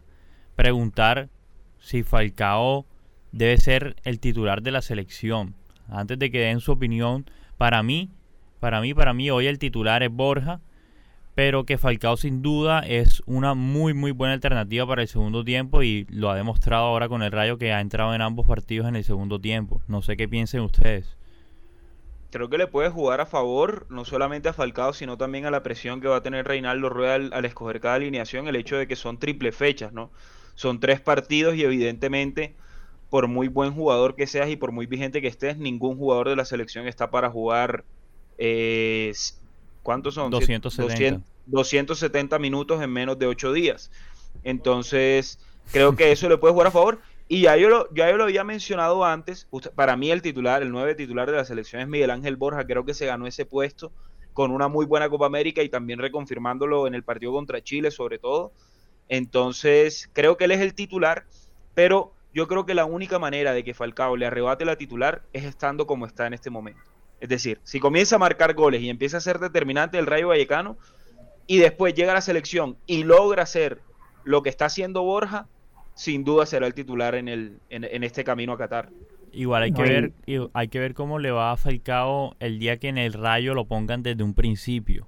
preguntar 0.57 1.29
si 1.79 2.03
Falcao 2.03 2.87
debe 3.33 3.57
ser 3.59 3.97
el 4.05 4.21
titular 4.21 4.63
de 4.63 4.71
la 4.71 4.83
selección. 4.83 5.55
Antes 5.89 6.19
de 6.19 6.31
que 6.31 6.41
den 6.41 6.61
su 6.61 6.73
opinión, 6.73 7.27
para 7.57 7.83
mí, 7.83 8.11
para 8.61 8.81
mí, 8.81 8.95
para 8.95 9.13
mí 9.13 9.31
hoy 9.31 9.47
el 9.47 9.59
titular 9.59 10.03
es 10.03 10.11
Borja, 10.11 10.61
pero 11.35 11.65
que 11.65 11.79
Falcao 11.79 12.17
sin 12.17 12.43
duda 12.43 12.81
es 12.81 13.23
una 13.27 13.55
muy 13.55 13.95
muy 13.95 14.11
buena 14.11 14.35
alternativa 14.35 14.87
para 14.87 15.03
el 15.03 15.09
segundo 15.09 15.45
tiempo 15.45 15.83
y 15.83 16.07
lo 16.11 16.31
ha 16.31 16.37
demostrado 16.37 16.85
ahora 16.85 17.09
con 17.09 17.23
el 17.23 17.33
Rayo 17.33 17.57
que 17.57 17.73
ha 17.73 17.81
entrado 17.81 18.15
en 18.15 18.21
ambos 18.21 18.47
partidos 18.47 18.89
en 18.89 18.97
el 18.97 19.05
segundo 19.05 19.41
tiempo. 19.41 19.81
No 19.89 20.03
sé 20.03 20.17
qué 20.17 20.29
piensen 20.29 20.61
ustedes. 20.61 21.17
Creo 22.31 22.49
que 22.49 22.59
le 22.59 22.67
puede 22.67 22.91
jugar 22.91 23.21
a 23.21 23.27
favor, 23.27 23.87
no 23.91 24.05
solamente 24.05 24.49
a 24.49 24.53
Falcao, 24.53 24.93
sino 24.93 25.19
también 25.19 25.47
a 25.47 25.51
la 25.51 25.63
presión 25.63 26.01
que 26.01 26.09
va 26.09 26.17
a 26.17 26.23
tener 26.23 26.47
Reinaldo 26.47 26.89
Rueda 26.89 27.15
al, 27.15 27.33
al 27.33 27.45
escoger 27.45 27.81
cada 27.81 27.97
alineación, 27.97 28.47
el 28.47 28.57
hecho 28.57 28.77
de 28.77 28.87
que 28.87 28.97
son 28.97 29.19
triple 29.19 29.51
fechas, 29.53 29.93
¿no? 29.93 30.11
Son 30.55 30.79
tres 30.79 31.01
partidos 31.01 31.57
y 31.57 31.65
evidentemente, 31.65 32.55
por 33.09 33.27
muy 33.27 33.49
buen 33.49 33.73
jugador 33.73 34.15
que 34.15 34.27
seas 34.27 34.49
y 34.49 34.57
por 34.57 34.73
muy 34.73 34.87
vigente 34.87 35.21
que 35.21 35.29
estés, 35.29 35.57
ningún 35.57 35.97
jugador 35.97 36.29
de 36.29 36.37
la 36.37 36.45
selección 36.45 36.87
está 36.87 37.11
para 37.11 37.31
jugar. 37.31 37.85
Eh, 38.39 39.13
¿Cuántos 39.83 40.15
son? 40.15 40.31
270. 40.31 41.25
270 41.47 42.39
minutos 42.39 42.83
en 42.83 42.93
menos 42.93 43.19
de 43.19 43.27
ocho 43.27 43.53
días. 43.53 43.91
Entonces, 44.45 45.39
creo 45.73 45.97
que 45.97 46.13
eso 46.13 46.29
le 46.29 46.39
puede 46.39 46.53
jugar 46.53 46.69
a 46.69 46.71
favor. 46.71 47.01
Y 47.33 47.43
ya 47.43 47.57
yo, 47.57 47.69
lo, 47.69 47.89
ya 47.95 48.11
lo 48.11 48.25
había 48.25 48.43
mencionado 48.43 49.05
antes, 49.05 49.47
para 49.77 49.97
mí 49.97 50.11
el 50.11 50.21
titular, 50.21 50.63
el 50.63 50.73
nueve 50.73 50.97
titular 50.97 51.31
de 51.31 51.37
la 51.37 51.45
selección 51.45 51.81
es 51.81 51.87
Miguel 51.87 52.11
Ángel 52.11 52.35
Borja, 52.35 52.67
creo 52.67 52.85
que 52.85 52.93
se 52.93 53.07
ganó 53.07 53.25
ese 53.29 53.47
puesto 53.47 53.93
con 54.33 54.51
una 54.51 54.67
muy 54.67 54.85
buena 54.85 55.09
Copa 55.09 55.27
América 55.27 55.63
y 55.63 55.69
también 55.69 56.01
reconfirmándolo 56.01 56.89
en 56.89 56.97
el 56.97 57.05
partido 57.05 57.31
contra 57.31 57.63
Chile 57.63 57.93
sobre 57.93 58.19
todo. 58.19 58.51
Entonces, 59.09 60.11
creo 60.13 60.37
que 60.37 60.47
él 60.47 60.51
es 60.51 60.61
el 60.61 60.75
titular, 60.75 61.25
pero 61.73 62.15
yo 62.35 62.49
creo 62.49 62.67
que 62.67 62.75
la 62.75 62.85
única 62.85 63.21
manera 63.21 63.53
de 63.53 63.63
que 63.63 63.75
Falcao 63.75 64.17
le 64.17 64.27
arrebate 64.27 64.65
la 64.65 64.75
titular 64.75 65.23
es 65.33 65.45
estando 65.45 65.87
como 65.87 66.07
está 66.07 66.27
en 66.27 66.35
este 66.35 66.51
momento. 66.51 66.83
Es 67.21 67.29
decir, 67.29 67.61
si 67.63 67.79
comienza 67.79 68.17
a 68.17 68.19
marcar 68.19 68.55
goles 68.55 68.83
y 68.83 68.91
empieza 68.91 69.19
a 69.19 69.21
ser 69.21 69.39
determinante 69.39 70.01
el 70.01 70.07
Rayo 70.07 70.27
Vallecano 70.27 70.79
y 71.47 71.59
después 71.59 71.95
llega 71.95 72.11
a 72.11 72.17
la 72.17 72.23
selección 72.23 72.77
y 72.87 73.05
logra 73.05 73.45
hacer 73.45 73.83
lo 74.25 74.43
que 74.43 74.49
está 74.49 74.65
haciendo 74.65 75.05
Borja, 75.05 75.47
sin 75.95 76.25
duda 76.25 76.47
será 76.47 76.67
el 76.67 76.75
titular 76.75 77.15
en, 77.15 77.29
el, 77.29 77.59
en, 77.71 78.05
este 78.05 78.25
camino 78.25 78.53
a 78.53 78.59
Qatar. 78.59 78.91
Igual 79.33 79.63
hay 79.63 79.73
que, 79.73 79.83
ver, 79.83 80.13
hay 80.55 80.69
que 80.69 80.79
ver 80.79 80.95
cómo 80.95 81.19
le 81.19 81.31
va 81.31 81.53
a 81.53 81.57
Falcao 81.57 82.35
el 82.41 82.59
día 82.59 82.79
que 82.79 82.89
en 82.89 82.99
el 82.99 83.13
Rayo 83.13 83.55
lo 83.55 83.67
pongan 83.67 84.03
desde 84.03 84.25
un 84.25 84.35
principio 84.35 85.07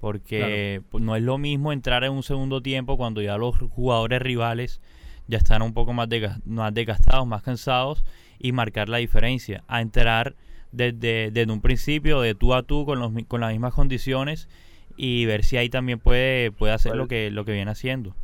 porque 0.00 0.82
pues, 0.90 1.04
no 1.04 1.14
es 1.14 1.22
lo 1.22 1.38
mismo 1.38 1.72
entrar 1.72 2.04
en 2.04 2.12
un 2.12 2.22
segundo 2.22 2.62
tiempo 2.62 2.96
cuando 2.96 3.20
ya 3.20 3.36
los 3.36 3.56
jugadores 3.58 4.20
rivales 4.20 4.80
ya 5.28 5.38
están 5.38 5.62
un 5.62 5.74
poco 5.74 5.92
más, 5.92 6.08
más 6.44 6.74
desgastados, 6.74 7.26
más 7.26 7.42
cansados 7.42 8.04
y 8.38 8.52
marcar 8.52 8.88
la 8.88 8.96
diferencia, 8.96 9.62
a 9.68 9.80
entrar 9.80 10.34
desde, 10.72 11.30
desde 11.30 11.52
un 11.52 11.60
principio 11.60 12.20
de 12.20 12.34
tú 12.34 12.54
a 12.54 12.62
tú 12.62 12.86
con, 12.86 12.98
los, 12.98 13.12
con 13.28 13.42
las 13.42 13.52
mismas 13.52 13.74
condiciones 13.74 14.48
y 14.96 15.26
ver 15.26 15.44
si 15.44 15.56
ahí 15.56 15.68
también 15.68 15.98
puede, 15.98 16.50
puede 16.50 16.72
hacer 16.72 16.96
lo 16.96 17.06
que, 17.06 17.30
lo 17.30 17.44
que 17.44 17.52
viene 17.52 17.70
haciendo. 17.70 18.14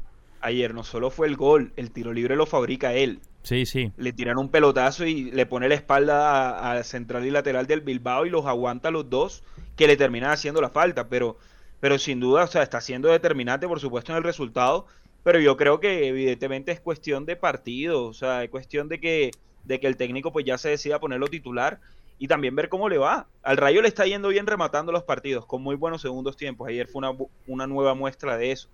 Ayer 0.47 0.75
no 0.75 0.85
solo 0.85 1.11
fue 1.11 1.27
el 1.27 1.37
gol, 1.37 1.73
el 1.75 1.91
tiro 1.91 2.13
libre 2.13 2.37
lo 2.37 2.47
fabrica 2.47 2.95
él. 2.95 3.19
Sí, 3.43 3.67
sí. 3.67 3.91
Le 3.97 4.13
tiran 4.13 4.39
un 4.39 4.49
pelotazo 4.49 5.05
y 5.05 5.33
le 5.33 5.45
pone 5.45 5.69
la 5.69 5.75
espalda 5.75 6.71
a, 6.71 6.83
central 6.85 7.27
y 7.27 7.31
lateral 7.31 7.67
del 7.67 7.81
Bilbao 7.81 8.27
y 8.27 8.31
los 8.31 8.47
aguanta 8.47 8.93
los 8.93 9.11
dos, 9.11 9.43
que 9.75 9.89
le 9.89 9.97
terminan 9.97 10.31
haciendo 10.31 10.61
la 10.61 10.71
falta, 10.71 11.09
pero 11.09 11.37
pero 11.81 11.99
sin 11.99 12.21
duda, 12.21 12.45
o 12.45 12.47
sea, 12.47 12.63
está 12.63 12.81
siendo 12.81 13.09
determinante, 13.09 13.67
por 13.67 13.81
supuesto, 13.81 14.13
en 14.13 14.19
el 14.19 14.25
resultado, 14.25 14.87
pero 15.25 15.41
yo 15.41 15.57
creo 15.57 15.81
que 15.81 16.07
evidentemente 16.07 16.71
es 16.71 16.81
cuestión 16.81 17.27
de 17.27 17.35
partido, 17.35 18.05
o 18.05 18.15
sea, 18.15 18.45
es 18.45 18.51
cuestión 18.51 18.89
de 18.89 19.01
que, 19.01 19.33
de 19.65 19.81
que 19.81 19.89
el 19.89 19.97
técnico 19.97 20.33
pues 20.33 20.45
ya 20.45 20.59
se 20.59 20.69
decida 20.69 21.01
ponerlo 21.01 21.27
titular 21.27 21.81
y 22.21 22.29
también 22.29 22.55
ver 22.55 22.69
cómo 22.69 22.89
le 22.89 22.99
va. 22.99 23.27
Al 23.43 23.57
Rayo 23.57 23.83
le 23.83 23.89
está 23.89 24.07
yendo 24.07 24.29
bien 24.29 24.47
rematando 24.47 24.93
los 24.93 25.03
partidos, 25.03 25.45
con 25.45 25.61
muy 25.63 25.75
buenos 25.75 26.03
segundos 26.03 26.37
tiempos. 26.37 26.69
Ayer 26.69 26.87
fue 26.87 27.01
una, 27.01 27.13
una 27.49 27.67
nueva 27.67 27.95
muestra 27.95 28.37
de 28.37 28.53
eso, 28.53 28.69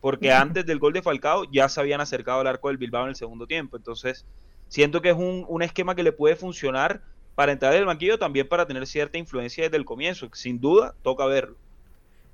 porque 0.00 0.32
antes 0.32 0.66
del 0.66 0.78
gol 0.78 0.92
de 0.92 1.02
Falcao 1.02 1.44
ya 1.50 1.68
se 1.68 1.80
habían 1.80 2.00
acercado 2.00 2.40
al 2.40 2.46
arco 2.46 2.68
del 2.68 2.78
Bilbao 2.78 3.04
en 3.04 3.10
el 3.10 3.16
segundo 3.16 3.46
tiempo, 3.46 3.76
entonces 3.76 4.24
siento 4.68 5.02
que 5.02 5.10
es 5.10 5.16
un, 5.16 5.44
un 5.48 5.62
esquema 5.62 5.94
que 5.94 6.02
le 6.02 6.12
puede 6.12 6.36
funcionar 6.36 7.02
para 7.34 7.52
entrar 7.52 7.72
en 7.72 7.80
el 7.80 7.86
banquillo, 7.86 8.18
también 8.18 8.48
para 8.48 8.66
tener 8.66 8.86
cierta 8.86 9.18
influencia 9.18 9.64
desde 9.64 9.76
el 9.76 9.84
comienzo. 9.84 10.28
Sin 10.34 10.60
duda, 10.60 10.94
toca 11.02 11.24
verlo. 11.26 11.56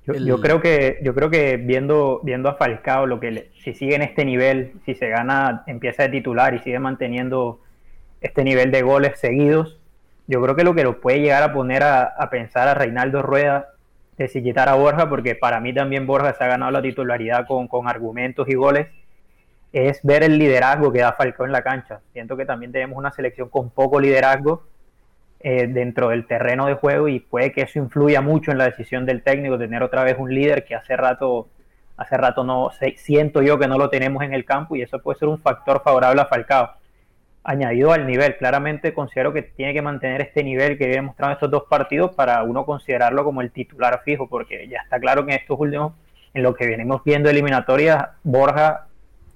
Yo, 0.05 0.39
creo 0.39 0.61
que 0.61 0.99
yo 1.03 1.13
creo 1.13 1.29
que 1.29 1.57
viendo 1.57 2.21
viendo 2.23 2.47
a 2.47 2.55
Falcao 2.55 3.05
lo 3.05 3.19
que 3.19 3.49
si 3.61 3.73
sigue 3.73 3.95
en 3.95 4.01
este 4.01 4.23
nivel, 4.23 4.73
si 4.85 4.95
se 4.95 5.09
gana, 5.09 5.63
empieza 5.67 6.03
de 6.03 6.09
titular 6.09 6.53
y 6.53 6.59
sigue 6.59 6.79
manteniendo 6.79 7.59
este 8.21 8.45
nivel 8.45 8.71
de 8.71 8.83
goles 8.83 9.19
seguidos, 9.19 9.77
yo 10.27 10.41
creo 10.41 10.55
que 10.55 10.63
lo 10.63 10.75
que 10.75 10.83
lo 10.83 11.01
puede 11.01 11.19
llegar 11.19 11.43
a 11.43 11.53
poner 11.53 11.83
a, 11.83 12.29
pensar 12.31 12.69
a 12.69 12.73
Reinaldo 12.73 13.21
Rueda 13.21 13.69
de 14.17 14.53
a 14.55 14.73
Borja, 14.73 15.09
porque 15.09 15.35
para 15.35 15.59
mí 15.59 15.73
también 15.73 16.07
Borja 16.07 16.33
se 16.33 16.43
ha 16.43 16.47
ganado 16.47 16.71
la 16.71 16.81
titularidad 16.81 17.45
con, 17.45 17.67
con 17.67 17.87
argumentos 17.87 18.47
y 18.49 18.55
goles, 18.55 18.87
es 19.71 19.99
ver 20.03 20.23
el 20.23 20.37
liderazgo 20.39 20.91
que 20.91 20.99
da 20.99 21.13
Falcao 21.13 21.45
en 21.45 21.51
la 21.51 21.61
cancha. 21.61 22.01
Siento 22.13 22.35
que 22.35 22.45
también 22.45 22.71
tenemos 22.71 22.97
una 22.97 23.11
selección 23.11 23.49
con 23.49 23.69
poco 23.69 23.99
liderazgo 23.99 24.63
eh, 25.39 25.67
dentro 25.67 26.09
del 26.09 26.25
terreno 26.25 26.65
de 26.65 26.73
juego 26.73 27.07
y 27.07 27.19
puede 27.19 27.51
que 27.51 27.61
eso 27.61 27.77
influya 27.77 28.21
mucho 28.21 28.51
en 28.51 28.57
la 28.57 28.65
decisión 28.65 29.05
del 29.05 29.21
técnico, 29.21 29.57
tener 29.57 29.83
otra 29.83 30.03
vez 30.03 30.15
un 30.17 30.33
líder 30.33 30.65
que 30.65 30.73
hace 30.73 30.97
rato, 30.97 31.47
hace 31.95 32.17
rato 32.17 32.43
no 32.43 32.71
siento 32.95 33.43
yo 33.43 33.59
que 33.59 33.67
no 33.67 33.77
lo 33.77 33.89
tenemos 33.89 34.23
en 34.23 34.33
el 34.33 34.45
campo 34.45 34.75
y 34.75 34.81
eso 34.81 34.99
puede 34.99 35.19
ser 35.19 35.27
un 35.27 35.37
factor 35.37 35.83
favorable 35.83 36.21
a 36.21 36.25
Falcao. 36.25 36.76
Añadido 37.43 37.93
al 37.93 38.05
nivel, 38.05 38.35
claramente 38.37 38.93
considero 38.93 39.31
que 39.31 39.41
tiene 39.41 39.73
que 39.73 39.81
mantener 39.81 40.21
este 40.21 40.43
nivel 40.43 40.77
que 40.77 40.85
viene 40.85 41.03
mostrando 41.03 41.33
estos 41.35 41.49
dos 41.49 41.63
partidos 41.69 42.13
para 42.13 42.43
uno 42.43 42.65
considerarlo 42.65 43.23
como 43.23 43.41
el 43.41 43.51
titular 43.51 44.01
fijo, 44.03 44.27
porque 44.27 44.67
ya 44.67 44.79
está 44.83 44.99
claro 44.99 45.25
que 45.25 45.33
en 45.33 45.39
estos 45.39 45.57
últimos, 45.57 45.93
en 46.33 46.43
lo 46.43 46.53
que 46.53 46.67
venimos 46.67 47.01
viendo 47.05 47.29
eliminatorias, 47.29 48.09
Borja 48.23 48.87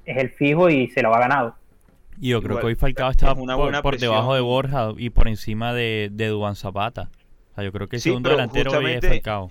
es 0.06 0.18
el 0.18 0.30
fijo 0.30 0.70
y 0.70 0.88
se 0.90 1.02
lo 1.02 1.16
ha 1.16 1.20
ganado. 1.20 1.56
Y 2.20 2.30
yo 2.30 2.42
creo 2.42 2.60
que 2.60 2.66
hoy 2.68 2.76
Falcao 2.76 3.10
está 3.10 3.34
por, 3.34 3.98
debajo 3.98 4.36
de 4.36 4.42
Borja 4.42 4.90
y 4.98 5.10
por 5.10 5.28
encima 5.28 5.74
de, 5.74 6.10
de 6.12 6.28
Duan 6.28 6.56
Zapata. 6.56 7.10
O 7.52 7.56
sea, 7.56 7.64
yo 7.64 7.72
creo 7.72 7.88
que 7.88 7.96
el 7.96 8.02
segundo 8.02 8.30
delantero 8.30 8.72
hoy 8.78 8.92
es 8.92 9.08
Falcao. 9.08 9.50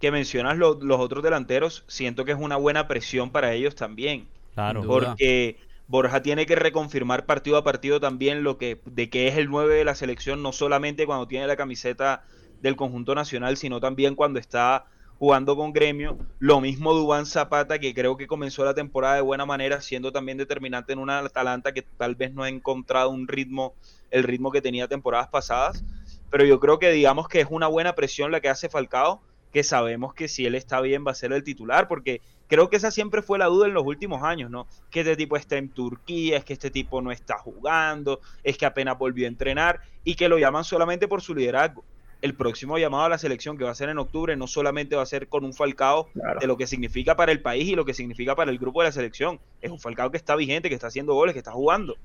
Que 0.00 0.10
mencionas 0.10 0.58
los 0.58 1.00
otros 1.00 1.24
delanteros, 1.24 1.84
siento 1.88 2.24
que 2.24 2.32
es 2.32 2.38
una 2.38 2.56
buena 2.56 2.86
presión 2.88 3.30
para 3.30 3.52
ellos 3.52 3.74
también. 3.74 4.26
Claro. 4.54 4.82
Porque 4.82 5.56
Borja 5.88 6.20
tiene 6.20 6.44
que 6.44 6.54
reconfirmar 6.54 7.24
partido 7.24 7.56
a 7.56 7.64
partido 7.64 7.98
también 7.98 8.44
lo 8.44 8.58
que 8.58 8.80
de 8.84 9.08
que 9.08 9.26
es 9.26 9.38
el 9.38 9.48
9 9.48 9.74
de 9.74 9.84
la 9.84 9.94
selección, 9.94 10.42
no 10.42 10.52
solamente 10.52 11.06
cuando 11.06 11.26
tiene 11.26 11.46
la 11.46 11.56
camiseta 11.56 12.24
del 12.60 12.76
conjunto 12.76 13.14
nacional, 13.14 13.56
sino 13.56 13.80
también 13.80 14.14
cuando 14.14 14.38
está 14.38 14.84
jugando 15.18 15.56
con 15.56 15.72
Gremio. 15.72 16.18
Lo 16.38 16.60
mismo 16.60 16.92
Dubán 16.92 17.24
Zapata, 17.24 17.78
que 17.78 17.94
creo 17.94 18.18
que 18.18 18.26
comenzó 18.26 18.66
la 18.66 18.74
temporada 18.74 19.14
de 19.14 19.22
buena 19.22 19.46
manera, 19.46 19.80
siendo 19.80 20.12
también 20.12 20.36
determinante 20.36 20.92
en 20.92 20.98
una 20.98 21.20
Atalanta 21.20 21.72
que 21.72 21.82
tal 21.82 22.14
vez 22.14 22.34
no 22.34 22.42
ha 22.42 22.50
encontrado 22.50 23.08
un 23.08 23.26
ritmo, 23.26 23.74
el 24.10 24.24
ritmo 24.24 24.52
que 24.52 24.60
tenía 24.60 24.88
temporadas 24.88 25.28
pasadas. 25.28 25.84
Pero 26.30 26.44
yo 26.44 26.60
creo 26.60 26.78
que 26.78 26.90
digamos 26.90 27.28
que 27.28 27.40
es 27.40 27.46
una 27.48 27.66
buena 27.66 27.94
presión 27.94 28.30
la 28.30 28.40
que 28.40 28.50
hace 28.50 28.68
Falcao, 28.68 29.22
que 29.52 29.64
sabemos 29.64 30.12
que 30.12 30.28
si 30.28 30.44
él 30.44 30.54
está 30.54 30.82
bien 30.82 31.04
va 31.06 31.12
a 31.12 31.14
ser 31.14 31.32
el 31.32 31.42
titular, 31.42 31.88
porque 31.88 32.20
creo 32.48 32.68
que 32.68 32.76
esa 32.76 32.90
siempre 32.90 33.22
fue 33.22 33.38
la 33.38 33.46
duda 33.46 33.68
en 33.68 33.74
los 33.74 33.84
últimos 33.84 34.22
años, 34.22 34.50
¿no? 34.50 34.66
Que 34.90 35.00
este 35.00 35.16
tipo 35.16 35.36
está 35.36 35.56
en 35.56 35.68
Turquía, 35.68 36.38
es 36.38 36.44
que 36.44 36.54
este 36.54 36.70
tipo 36.70 37.00
no 37.00 37.12
está 37.12 37.38
jugando, 37.38 38.20
es 38.42 38.58
que 38.58 38.66
apenas 38.66 38.98
volvió 38.98 39.26
a 39.26 39.28
entrenar 39.28 39.80
y 40.02 40.16
que 40.16 40.28
lo 40.28 40.38
llaman 40.38 40.64
solamente 40.64 41.06
por 41.06 41.22
su 41.22 41.34
liderazgo 41.34 41.84
el 42.20 42.34
próximo 42.34 42.78
llamado 42.78 43.04
a 43.04 43.08
la 43.08 43.18
selección 43.18 43.56
que 43.56 43.64
va 43.64 43.70
a 43.70 43.74
ser 43.74 43.88
en 43.88 43.98
octubre 43.98 44.36
no 44.36 44.46
solamente 44.46 44.96
va 44.96 45.02
a 45.02 45.06
ser 45.06 45.28
con 45.28 45.44
un 45.44 45.54
Falcao 45.54 46.08
de 46.40 46.46
lo 46.46 46.56
que 46.56 46.66
significa 46.66 47.16
para 47.16 47.32
el 47.32 47.40
país 47.40 47.68
y 47.68 47.74
lo 47.74 47.84
que 47.84 47.94
significa 47.94 48.34
para 48.34 48.50
el 48.50 48.58
grupo 48.58 48.80
de 48.80 48.88
la 48.88 48.92
selección. 48.92 49.38
Es 49.60 49.70
un 49.70 49.78
Falcao 49.78 50.10
que 50.10 50.16
está 50.16 50.34
vigente, 50.34 50.68
que 50.68 50.74
está 50.74 50.88
haciendo 50.88 51.14
goles, 51.14 51.32
que 51.32 51.38
está 51.38 51.52
jugando. 51.52 51.96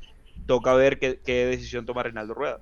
Toca 0.45 0.73
ver 0.73 0.99
qué, 0.99 1.45
decisión 1.45 1.85
toma 1.85 2.03
Reinaldo 2.03 2.33
Rueda. 2.33 2.59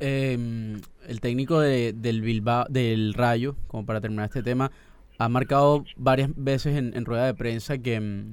Em, 0.00 0.80
el 1.06 1.20
técnico 1.20 1.60
del 1.60 2.20
Bilbao, 2.22 2.66
del 2.68 3.14
Rayo, 3.14 3.56
como 3.66 3.86
para 3.86 4.00
terminar 4.00 4.26
este 4.26 4.42
tema, 4.42 4.70
ha 5.18 5.28
marcado 5.28 5.84
varias 5.96 6.30
veces 6.36 6.76
en, 6.76 7.04
rueda 7.04 7.26
de 7.26 7.34
prensa 7.34 7.78
que, 7.78 8.24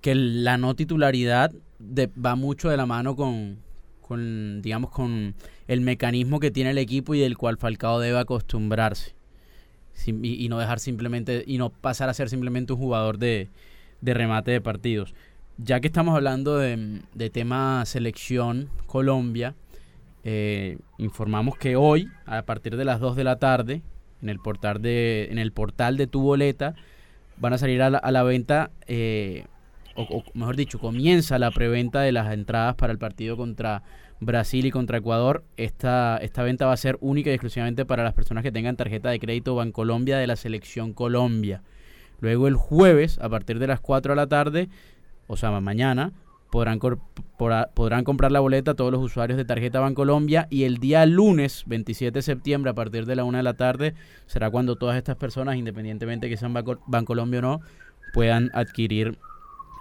que 0.00 0.14
la 0.14 0.58
no 0.58 0.74
titularidad 0.74 1.52
va 1.80 2.34
mucho 2.34 2.68
de 2.68 2.76
la 2.76 2.86
mano 2.86 3.16
con, 3.16 3.58
con, 4.00 4.62
digamos, 4.62 4.90
con 4.90 5.34
el 5.68 5.80
mecanismo 5.80 6.40
que 6.40 6.50
tiene 6.50 6.70
el 6.70 6.78
equipo 6.78 7.14
y 7.14 7.20
del 7.20 7.36
cual 7.36 7.56
Falcao 7.56 8.00
debe 8.00 8.18
acostumbrarse. 8.18 9.14
y, 10.06 10.48
no 10.48 10.58
dejar 10.58 10.80
simplemente, 10.80 11.44
y 11.46 11.58
no 11.58 11.70
pasar 11.70 12.08
a 12.08 12.14
ser 12.14 12.28
simplemente 12.28 12.72
un 12.72 12.78
jugador 12.78 13.18
de, 13.18 13.50
de 14.00 14.14
remate 14.14 14.50
de 14.50 14.60
partidos. 14.60 15.14
Ya 15.58 15.80
que 15.80 15.86
estamos 15.86 16.14
hablando 16.14 16.58
de, 16.58 17.02
de 17.14 17.30
tema 17.30 17.84
selección 17.84 18.70
Colombia, 18.86 19.54
eh, 20.24 20.78
informamos 20.98 21.56
que 21.56 21.76
hoy, 21.76 22.08
a 22.26 22.42
partir 22.42 22.76
de 22.76 22.84
las 22.84 23.00
2 23.00 23.16
de 23.16 23.24
la 23.24 23.36
tarde, 23.36 23.82
en 24.22 24.28
el 24.28 24.38
portal 24.38 24.80
de, 24.80 25.28
en 25.30 25.38
el 25.38 25.52
portal 25.52 25.96
de 25.96 26.06
tu 26.06 26.22
boleta, 26.22 26.74
van 27.36 27.52
a 27.52 27.58
salir 27.58 27.82
a 27.82 27.90
la, 27.90 28.22
venta, 28.22 28.70
eh, 28.86 29.44
o, 29.96 30.22
mejor 30.34 30.56
dicho, 30.56 30.78
comienza 30.78 31.38
la 31.38 31.50
preventa 31.50 32.00
de 32.00 32.12
las 32.12 32.32
entradas 32.32 32.76
para 32.76 32.92
el 32.92 32.98
partido 32.98 33.36
contra 33.36 33.82
Brasil 34.20 34.64
y 34.64 34.70
contra 34.70 34.98
Ecuador. 34.98 35.44
Esta, 35.56 36.18
esta 36.18 36.42
venta 36.42 36.66
va 36.66 36.72
a 36.72 36.76
ser 36.76 36.98
única 37.00 37.30
y 37.30 37.34
exclusivamente 37.34 37.84
para 37.84 38.04
las 38.04 38.14
personas 38.14 38.42
que 38.42 38.52
tengan 38.52 38.76
tarjeta 38.76 39.10
de 39.10 39.18
crédito 39.18 39.54
Bancolombia 39.54 40.18
de 40.18 40.26
la 40.26 40.36
selección 40.36 40.92
Colombia. 40.92 41.62
Luego 42.20 42.46
el 42.46 42.54
jueves, 42.54 43.18
a 43.18 43.28
partir 43.28 43.58
de 43.58 43.66
las 43.66 43.80
4 43.80 44.12
de 44.12 44.16
la 44.16 44.28
tarde, 44.28 44.68
o 45.26 45.36
sea, 45.36 45.50
mañana, 45.60 46.12
podrán, 46.52 46.78
podrán 47.74 48.04
comprar 48.04 48.30
la 48.30 48.40
boleta 48.40 48.74
todos 48.74 48.92
los 48.92 49.02
usuarios 49.02 49.38
de 49.38 49.46
tarjeta 49.46 49.80
Bancolombia 49.80 50.46
y 50.50 50.64
el 50.64 50.76
día 50.76 51.06
lunes 51.06 51.64
27 51.66 52.18
de 52.18 52.22
septiembre 52.22 52.70
a 52.70 52.74
partir 52.74 53.06
de 53.06 53.16
la 53.16 53.24
1 53.24 53.38
de 53.38 53.42
la 53.42 53.54
tarde 53.54 53.94
será 54.26 54.50
cuando 54.50 54.76
todas 54.76 54.98
estas 54.98 55.16
personas, 55.16 55.56
independientemente 55.56 56.28
que 56.28 56.36
sean 56.36 56.52
Bancolombia 56.52 57.38
o 57.38 57.42
no, 57.42 57.60
puedan 58.12 58.50
adquirir 58.52 59.18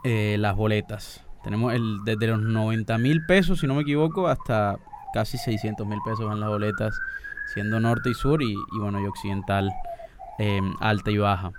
eh, 0.05 0.37
las 0.39 0.55
boletas. 0.55 1.25
Tenemos 1.43 1.73
el, 1.73 1.97
desde 2.05 2.27
los 2.27 2.41
90 2.41 2.97
mil 2.99 3.25
pesos, 3.25 3.59
si 3.59 3.67
no 3.67 3.75
me 3.75 3.81
equivoco, 3.81 4.29
hasta 4.29 4.77
casi 5.13 5.37
600 5.37 5.85
mil 5.85 5.99
pesos 6.05 6.25
van 6.25 6.39
las 6.39 6.49
boletas, 6.49 6.97
siendo 7.53 7.81
norte 7.81 8.11
y 8.11 8.13
sur 8.13 8.41
y, 8.41 8.55
bueno, 8.79 9.01
y 9.01 9.05
occidental, 9.07 9.69
em, 10.39 10.73
alta 10.79 11.11
y 11.11 11.17
baja. 11.17 11.51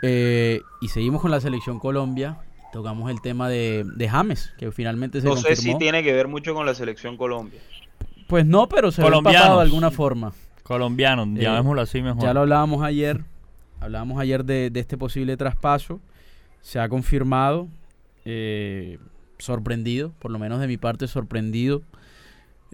Eh, 0.00 0.62
y 0.80 0.88
seguimos 0.88 1.20
con 1.20 1.32
la 1.32 1.40
selección 1.40 1.78
Colombia. 1.78 2.38
Tocamos 2.72 3.10
el 3.10 3.20
tema 3.20 3.48
de, 3.48 4.08
James, 4.10 4.52
que 4.58 4.70
finalmente 4.72 5.20
se 5.20 5.26
No 5.26 5.36
sé 5.36 5.56
si 5.56 5.76
tiene 5.78 6.02
que 6.02 6.12
ver 6.12 6.28
mucho 6.28 6.54
con 6.54 6.66
la 6.66 6.74
selección 6.74 7.16
Colombia. 7.16 7.60
Pues 8.26 8.44
no, 8.44 8.68
pero 8.68 8.90
se 8.90 9.02
ha 9.02 9.06
empapado 9.06 9.56
de 9.56 9.62
alguna 9.62 9.90
forma. 9.90 10.32
Colombiano, 10.62 11.24
eh, 11.24 11.42
llamémoslo 11.42 11.80
así 11.80 12.02
mejor. 12.02 12.22
Ya 12.22 12.34
lo 12.34 12.40
hablábamos 12.40 12.82
ayer. 12.82 13.24
Hablábamos 13.80 14.20
ayer 14.20 14.44
de, 14.44 14.70
este 14.74 14.98
posible 14.98 15.36
traspaso. 15.36 16.00
Se 16.60 16.78
ha 16.78 16.88
confirmado. 16.88 17.68
Eh, 18.24 18.98
sorprendido, 19.38 20.12
por 20.18 20.30
lo 20.30 20.38
menos 20.38 20.60
de 20.60 20.66
mi 20.66 20.76
parte 20.76 21.06
sorprendido. 21.08 21.82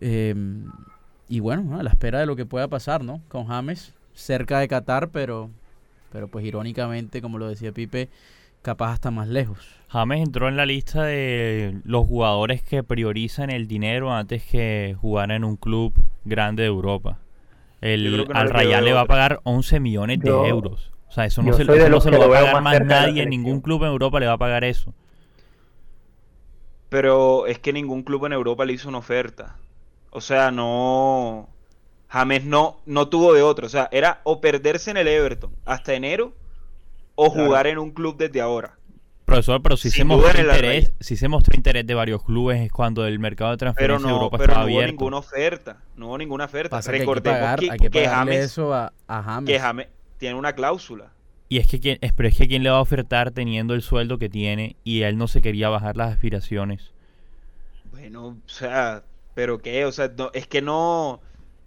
y 0.00 1.40
bueno, 1.40 1.78
a 1.78 1.82
la 1.82 1.90
espera 1.90 2.18
de 2.18 2.26
lo 2.26 2.34
que 2.34 2.46
pueda 2.46 2.66
pasar, 2.66 3.04
¿no? 3.04 3.20
Con 3.28 3.46
James 3.46 3.94
cerca 4.14 4.58
de 4.58 4.68
Qatar, 4.68 5.10
pero 5.10 5.50
pero 6.14 6.28
pues 6.28 6.44
irónicamente, 6.44 7.20
como 7.20 7.38
lo 7.38 7.48
decía 7.48 7.72
Pipe, 7.72 8.08
capaz 8.64 8.94
hasta 8.94 9.12
más 9.12 9.28
lejos. 9.28 9.58
James 9.88 10.22
entró 10.22 10.48
en 10.48 10.56
la 10.56 10.66
lista 10.66 11.04
de 11.04 11.80
los 11.84 12.08
jugadores 12.08 12.62
que 12.62 12.82
priorizan 12.82 13.50
el 13.50 13.68
dinero 13.68 14.12
antes 14.12 14.42
que 14.42 14.96
jugar 15.00 15.30
en 15.30 15.44
un 15.44 15.56
club 15.56 15.94
grande 16.24 16.64
de 16.64 16.68
Europa. 16.68 17.18
El, 17.80 18.26
al 18.34 18.50
Real 18.50 18.84
le 18.84 18.92
va 18.92 19.02
a 19.02 19.06
pagar 19.06 19.40
11 19.44 19.78
millones 19.78 20.18
de 20.18 20.30
euros. 20.30 20.90
O 21.08 21.12
sea, 21.12 21.26
eso 21.26 21.42
no 21.42 21.52
se, 21.52 21.62
lo, 21.62 21.74
va 22.28 22.40
a 22.40 22.42
pagar 22.42 22.62
más 22.62 22.80
nadie, 22.84 23.22
en 23.22 23.28
ningún 23.28 23.60
club 23.60 23.84
en 23.84 23.90
Europa 23.90 24.18
le 24.18 24.26
va 24.26 24.32
a 24.32 24.38
pagar 24.38 24.64
eso. 24.64 24.92
Pero 26.88 27.46
es 27.46 27.60
que 27.60 27.72
ningún 27.72 28.02
club 28.02 28.24
en 28.26 28.32
Europa 28.32 28.64
le 28.64 28.72
hizo 28.72 28.88
una 28.88 28.98
oferta. 28.98 29.56
O 30.10 30.20
sea, 30.20 30.50
no 30.50 31.48
James 32.08 32.44
no, 32.44 32.80
no 32.86 33.08
tuvo 33.08 33.34
de 33.34 33.42
otro. 33.42 33.66
O 33.66 33.68
sea, 33.70 33.88
era 33.92 34.22
o 34.24 34.40
perderse 34.40 34.90
en 34.90 34.96
el 34.96 35.06
Everton 35.06 35.52
hasta 35.64 35.94
enero 35.94 36.32
o 37.14 37.30
jugar 37.30 37.66
en 37.66 37.78
un 37.78 37.90
club 37.90 38.16
desde 38.16 38.40
ahora. 38.40 38.76
Profesor, 39.24 39.62
pero 39.62 39.78
si 39.78 39.90
se, 39.90 40.04
mostró 40.04 40.38
interés, 40.38 40.92
si 41.00 41.16
se 41.16 41.28
mostró 41.28 41.56
interés 41.56 41.86
de 41.86 41.94
varios 41.94 42.22
clubes 42.22 42.60
es 42.60 42.70
cuando 42.70 43.06
el 43.06 43.18
mercado 43.18 43.52
de 43.52 43.56
transferencia 43.56 44.06
no, 44.06 44.16
Europa 44.16 44.36
pero 44.36 44.52
estaba 44.52 44.66
no 44.66 44.66
abierto. 44.66 44.84
hubo 44.84 44.92
ninguna 44.92 45.16
oferta, 45.16 45.82
no 45.96 46.08
hubo 46.08 46.18
ninguna 46.18 46.44
oferta. 46.44 46.80
Recordemos 46.82 47.56
que, 47.58 47.90
que, 47.90 48.06
James, 48.06 48.44
eso 48.44 48.74
a, 48.74 48.92
James. 49.08 49.48
que 49.48 49.58
James 49.58 49.88
tiene 50.18 50.34
una 50.34 50.52
cláusula. 50.52 51.10
Y 51.48 51.58
es 51.58 51.66
que, 51.66 51.80
¿quién, 51.80 51.98
es, 52.02 52.12
pero 52.12 52.28
es 52.28 52.36
que 52.36 52.48
quién 52.48 52.62
le 52.62 52.70
va 52.70 52.76
a 52.76 52.82
ofertar 52.82 53.30
teniendo 53.30 53.72
el 53.72 53.80
sueldo 53.80 54.18
que 54.18 54.28
tiene 54.28 54.76
y 54.84 55.02
él 55.02 55.16
no 55.16 55.26
se 55.26 55.40
quería 55.40 55.70
bajar 55.70 55.96
las 55.96 56.12
aspiraciones. 56.12 56.92
Bueno, 57.92 58.26
o 58.26 58.48
sea, 58.48 59.04
pero 59.34 59.58
qué, 59.58 59.86
o 59.86 59.92
sea, 59.92 60.12
es 60.34 60.46
que 60.46 60.60
no 60.60 61.20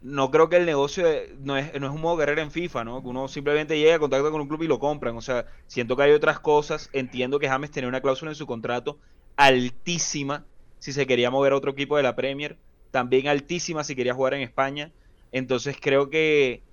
no 0.07 0.31
creo 0.31 0.47
que 0.47 0.55
el 0.55 0.65
negocio 0.65 1.05
no, 1.41 1.57
es, 1.57 1.77
no 1.77 1.87
es 1.87 1.93
un 1.93 1.99
modo 1.99 2.17
carrera 2.17 2.41
en 2.41 2.49
FIFA, 2.49 2.85
¿no? 2.85 3.01
Que 3.01 3.09
uno 3.09 3.27
simplemente 3.27 3.77
llega, 3.77 3.99
contacta 3.99 4.31
con 4.31 4.39
un 4.39 4.47
club 4.47 4.63
y 4.63 4.67
lo 4.67 4.79
compran. 4.79 5.17
O 5.17 5.21
sea, 5.21 5.45
siento 5.67 5.97
que 5.97 6.03
hay 6.03 6.11
otras 6.11 6.39
cosas. 6.39 6.89
Entiendo 6.93 7.39
que 7.39 7.49
James 7.49 7.71
tenía 7.71 7.89
una 7.89 7.99
cláusula 7.99 8.31
en 8.31 8.35
su 8.35 8.47
contrato 8.47 8.99
altísima 9.35 10.45
si 10.79 10.93
se 10.93 11.05
quería 11.05 11.29
mover 11.29 11.51
a 11.51 11.57
otro 11.57 11.71
equipo 11.71 11.97
de 11.97 12.03
la 12.03 12.15
Premier. 12.15 12.57
También 12.89 13.27
altísima 13.27 13.83
si 13.83 13.97
quería 13.97 14.13
jugar 14.13 14.33
en 14.33 14.43
España. 14.43 14.93
Entonces 15.33 15.75
creo 15.77 16.09
que, 16.09 16.63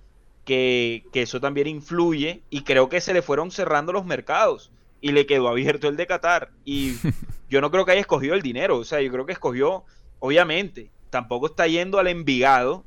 que, 0.45 1.03
que 1.11 1.23
eso 1.23 1.41
también 1.41 1.67
influye 1.67 2.41
y 2.49 2.61
creo 2.61 2.87
que 2.87 3.01
se 3.01 3.13
le 3.13 3.21
fueron 3.21 3.51
cerrando 3.51 3.91
los 3.91 4.05
mercados 4.05 4.71
y 5.01 5.11
le 5.11 5.25
quedó 5.25 5.49
abierto 5.49 5.89
el 5.89 5.97
de 5.97 6.07
Qatar. 6.07 6.51
Y 6.63 6.93
yo 7.49 7.59
no 7.59 7.69
creo 7.69 7.83
que 7.83 7.91
haya 7.91 8.01
escogido 8.01 8.33
el 8.33 8.41
dinero. 8.41 8.77
O 8.77 8.85
sea, 8.85 9.01
yo 9.01 9.11
creo 9.11 9.25
que 9.25 9.33
escogió, 9.33 9.83
obviamente, 10.19 10.89
tampoco 11.09 11.47
está 11.47 11.67
yendo 11.67 11.99
al 11.99 12.07
Envigado 12.07 12.85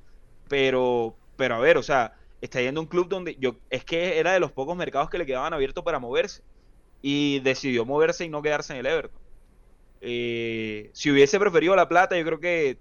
pero, 0.49 1.15
pero 1.37 1.57
a 1.57 1.59
ver, 1.59 1.77
o 1.77 1.83
sea, 1.83 2.15
está 2.41 2.61
yendo 2.61 2.81
a 2.81 2.83
un 2.83 2.89
club 2.89 3.09
donde 3.09 3.37
yo, 3.39 3.57
es 3.71 3.85
que 3.85 4.19
era 4.19 4.33
de 4.33 4.41
los 4.41 4.53
pocos 4.53 4.77
mercados 4.77 5.11
que 5.11 5.19
le 5.19 5.27
quedaban 5.27 5.53
abiertos 5.53 5.85
para 5.85 5.99
moverse. 5.99 6.43
Y 7.01 7.41
decidió 7.41 7.85
moverse 7.85 8.25
y 8.25 8.29
no 8.29 8.43
quedarse 8.43 8.73
en 8.73 8.81
el 8.81 8.87
Everton. 8.87 9.21
Eh, 10.01 10.91
si 10.93 11.11
hubiese 11.11 11.39
preferido 11.39 11.77
la 11.77 11.89
plata, 11.89 12.17
yo 12.19 12.25
creo 12.25 12.41
que 12.41 12.79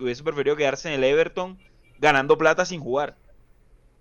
hubiese 0.00 0.22
preferido 0.24 0.56
quedarse 0.56 0.88
en 0.88 0.94
el 0.94 1.04
Everton 1.04 1.58
ganando 1.98 2.36
plata 2.36 2.64
sin 2.64 2.80
jugar. 2.80 3.16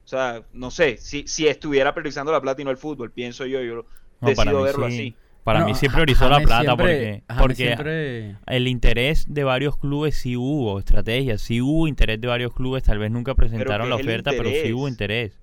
O 0.03 0.07
sea, 0.07 0.43
no 0.51 0.71
sé, 0.71 0.97
si, 0.97 1.27
si 1.27 1.47
estuviera 1.47 1.93
priorizando 1.93 2.31
la 2.31 2.41
plata 2.41 2.61
y 2.61 2.65
no 2.65 2.71
el 2.71 2.77
fútbol, 2.77 3.11
pienso 3.11 3.45
yo, 3.45 3.61
yo 3.61 3.85
decido 4.19 4.61
verlo 4.63 4.85
así. 4.87 5.15
Para 5.43 5.65
mí 5.65 5.73
siempre 5.73 6.03
priorizó 6.03 6.29
la 6.29 6.39
plata 6.39 6.77
porque, 6.77 7.23
porque 7.39 8.35
el 8.45 8.67
interés 8.67 9.25
de 9.27 9.43
varios 9.43 9.75
clubes 9.77 10.15
sí 10.15 10.37
hubo, 10.37 10.77
estrategia, 10.77 11.37
sí 11.39 11.61
hubo 11.61 11.87
interés 11.87 12.21
de 12.21 12.27
varios 12.27 12.53
clubes, 12.53 12.83
tal 12.83 12.99
vez 12.99 13.09
nunca 13.09 13.33
presentaron 13.33 13.89
la 13.89 13.95
oferta, 13.95 14.31
pero 14.31 14.49
sí 14.49 14.71
hubo 14.71 14.87
interés. 14.87 15.39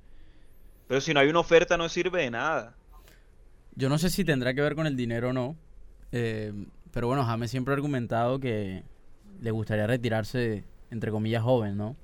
Pero 0.86 1.00
si 1.00 1.12
no 1.12 1.20
hay 1.20 1.28
una 1.28 1.40
oferta 1.40 1.76
no 1.76 1.88
sirve 1.88 2.22
de 2.22 2.30
nada. 2.30 2.74
Yo 3.74 3.88
no 3.88 3.98
sé 3.98 4.08
si 4.10 4.24
tendrá 4.24 4.54
que 4.54 4.60
ver 4.60 4.74
con 4.74 4.86
el 4.86 4.96
dinero 4.96 5.30
o 5.30 5.32
no, 5.32 5.56
eh, 6.12 6.52
pero 6.92 7.08
bueno, 7.08 7.24
James 7.24 7.50
siempre 7.50 7.72
ha 7.72 7.76
argumentado 7.76 8.40
que 8.40 8.82
le 9.40 9.50
gustaría 9.50 9.86
retirarse, 9.86 10.64
entre 10.90 11.10
comillas, 11.10 11.42
joven, 11.42 11.76
¿no? 11.76 11.96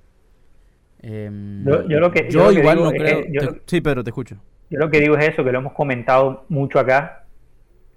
Em, 1.01 1.65
yo, 1.65 2.01
lo 2.01 2.11
que, 2.11 2.29
yo, 2.31 2.51
igual 2.51 2.83
no 2.83 2.91
creo... 2.91 3.25
sí, 3.67 3.81
Pedro, 3.81 4.05
te 4.05 4.11
escucho. 4.11 4.37
Yo 4.71 4.79
lo 4.79 4.91
que 4.91 5.01
digo 5.01 5.17
es 5.17 5.29
eso, 5.29 5.45
que 5.45 5.53
lo 5.53 5.59
hemos 5.59 5.73
comentado 5.73 6.45
mucho 6.49 6.79
acá, 6.79 7.24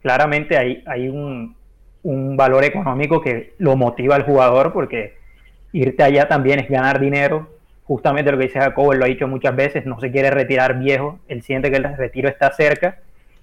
claramente 0.07 0.57
hay, 0.57 0.83
hay 0.85 1.09
un, 1.09 1.57
valor 2.37 2.63
económico 2.63 3.19
que 3.19 3.55
lo 3.57 3.75
motiva 3.75 4.15
al 4.15 4.23
jugador 4.23 4.71
porque 4.71 5.17
irte 5.73 6.01
allá 6.01 6.29
también 6.29 6.59
es 6.59 6.69
ganar 6.69 7.01
dinero. 7.01 7.49
Justamente 7.83 8.31
lo 8.31 8.37
que 8.37 8.45
dice 8.45 8.61
Jacobo, 8.61 8.93
él 8.93 8.99
lo 8.99 9.05
ha 9.05 9.09
dicho 9.09 9.27
muchas 9.27 9.53
veces, 9.53 9.85
no 9.85 9.99
se 9.99 10.09
quiere 10.09 10.31
retirar 10.31 10.79
viejo, 10.79 11.19
él 11.27 11.41
siente 11.41 11.69
que 11.69 11.75
el 11.75 11.97
retiro 11.97 12.29
está 12.29 12.53
cerca 12.53 12.99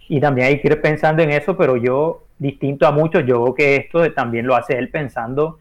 y 0.08 0.20
también 0.20 0.46
hay 0.46 0.60
que 0.60 0.68
ir 0.68 0.80
pensando 0.80 1.22
en 1.22 1.32
eso, 1.32 1.54
pero 1.58 1.76
yo, 1.76 2.24
distinto 2.38 2.86
a 2.86 2.92
muchos, 2.92 3.26
yo 3.26 3.44
veo 3.44 3.54
que 3.54 3.76
esto 3.76 4.10
también 4.14 4.46
lo 4.46 4.56
hace 4.56 4.78
él 4.78 4.88
pensando 4.88 5.58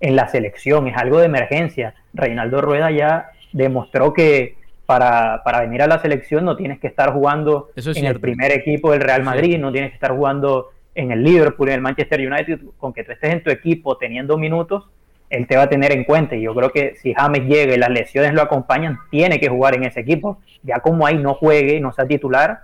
en 0.00 0.16
la 0.16 0.26
selección, 0.28 0.86
es 0.86 0.96
algo 0.96 1.18
de 1.18 1.26
emergencia. 1.26 1.94
Reinaldo 2.14 2.62
Rueda 2.62 2.90
ya 2.90 3.32
demostró 3.52 4.14
que 4.14 4.56
para, 4.86 5.42
para, 5.44 5.60
venir 5.60 5.82
a 5.82 5.86
la 5.86 5.98
selección 5.98 6.44
no 6.44 6.56
tienes 6.56 6.78
que 6.78 6.86
estar 6.86 7.12
jugando 7.12 7.70
en 7.76 8.04
el 8.04 8.20
primer 8.20 8.52
equipo 8.52 8.92
del 8.92 9.00
Real 9.00 9.22
Madrid, 9.22 9.58
no 9.58 9.72
tienes 9.72 9.90
que 9.90 9.96
estar 9.96 10.12
jugando 10.12 10.70
en 10.94 11.12
el 11.12 11.22
Liverpool, 11.22 11.68
en 11.68 11.74
el 11.74 11.80
Manchester 11.80 12.20
United, 12.20 12.60
con 12.78 12.92
que 12.92 13.04
tú 13.04 13.12
estés 13.12 13.32
en 13.32 13.42
tu 13.42 13.50
equipo 13.50 13.98
teniendo 13.98 14.38
minutos, 14.38 14.88
él 15.28 15.46
te 15.46 15.56
va 15.56 15.64
a 15.64 15.68
tener 15.68 15.92
en 15.92 16.04
cuenta. 16.04 16.34
Y 16.36 16.42
yo 16.42 16.54
creo 16.54 16.70
que 16.70 16.94
si 16.96 17.12
James 17.12 17.42
llega 17.46 17.74
y 17.74 17.78
las 17.78 17.90
lesiones 17.90 18.32
lo 18.32 18.42
acompañan, 18.42 18.98
tiene 19.10 19.38
que 19.38 19.48
jugar 19.48 19.74
en 19.74 19.84
ese 19.84 20.00
equipo. 20.00 20.38
Ya 20.62 20.80
como 20.80 21.06
ahí 21.06 21.18
no 21.18 21.34
juegue 21.34 21.76
y 21.76 21.80
no 21.80 21.92
sea 21.92 22.06
titular, 22.06 22.60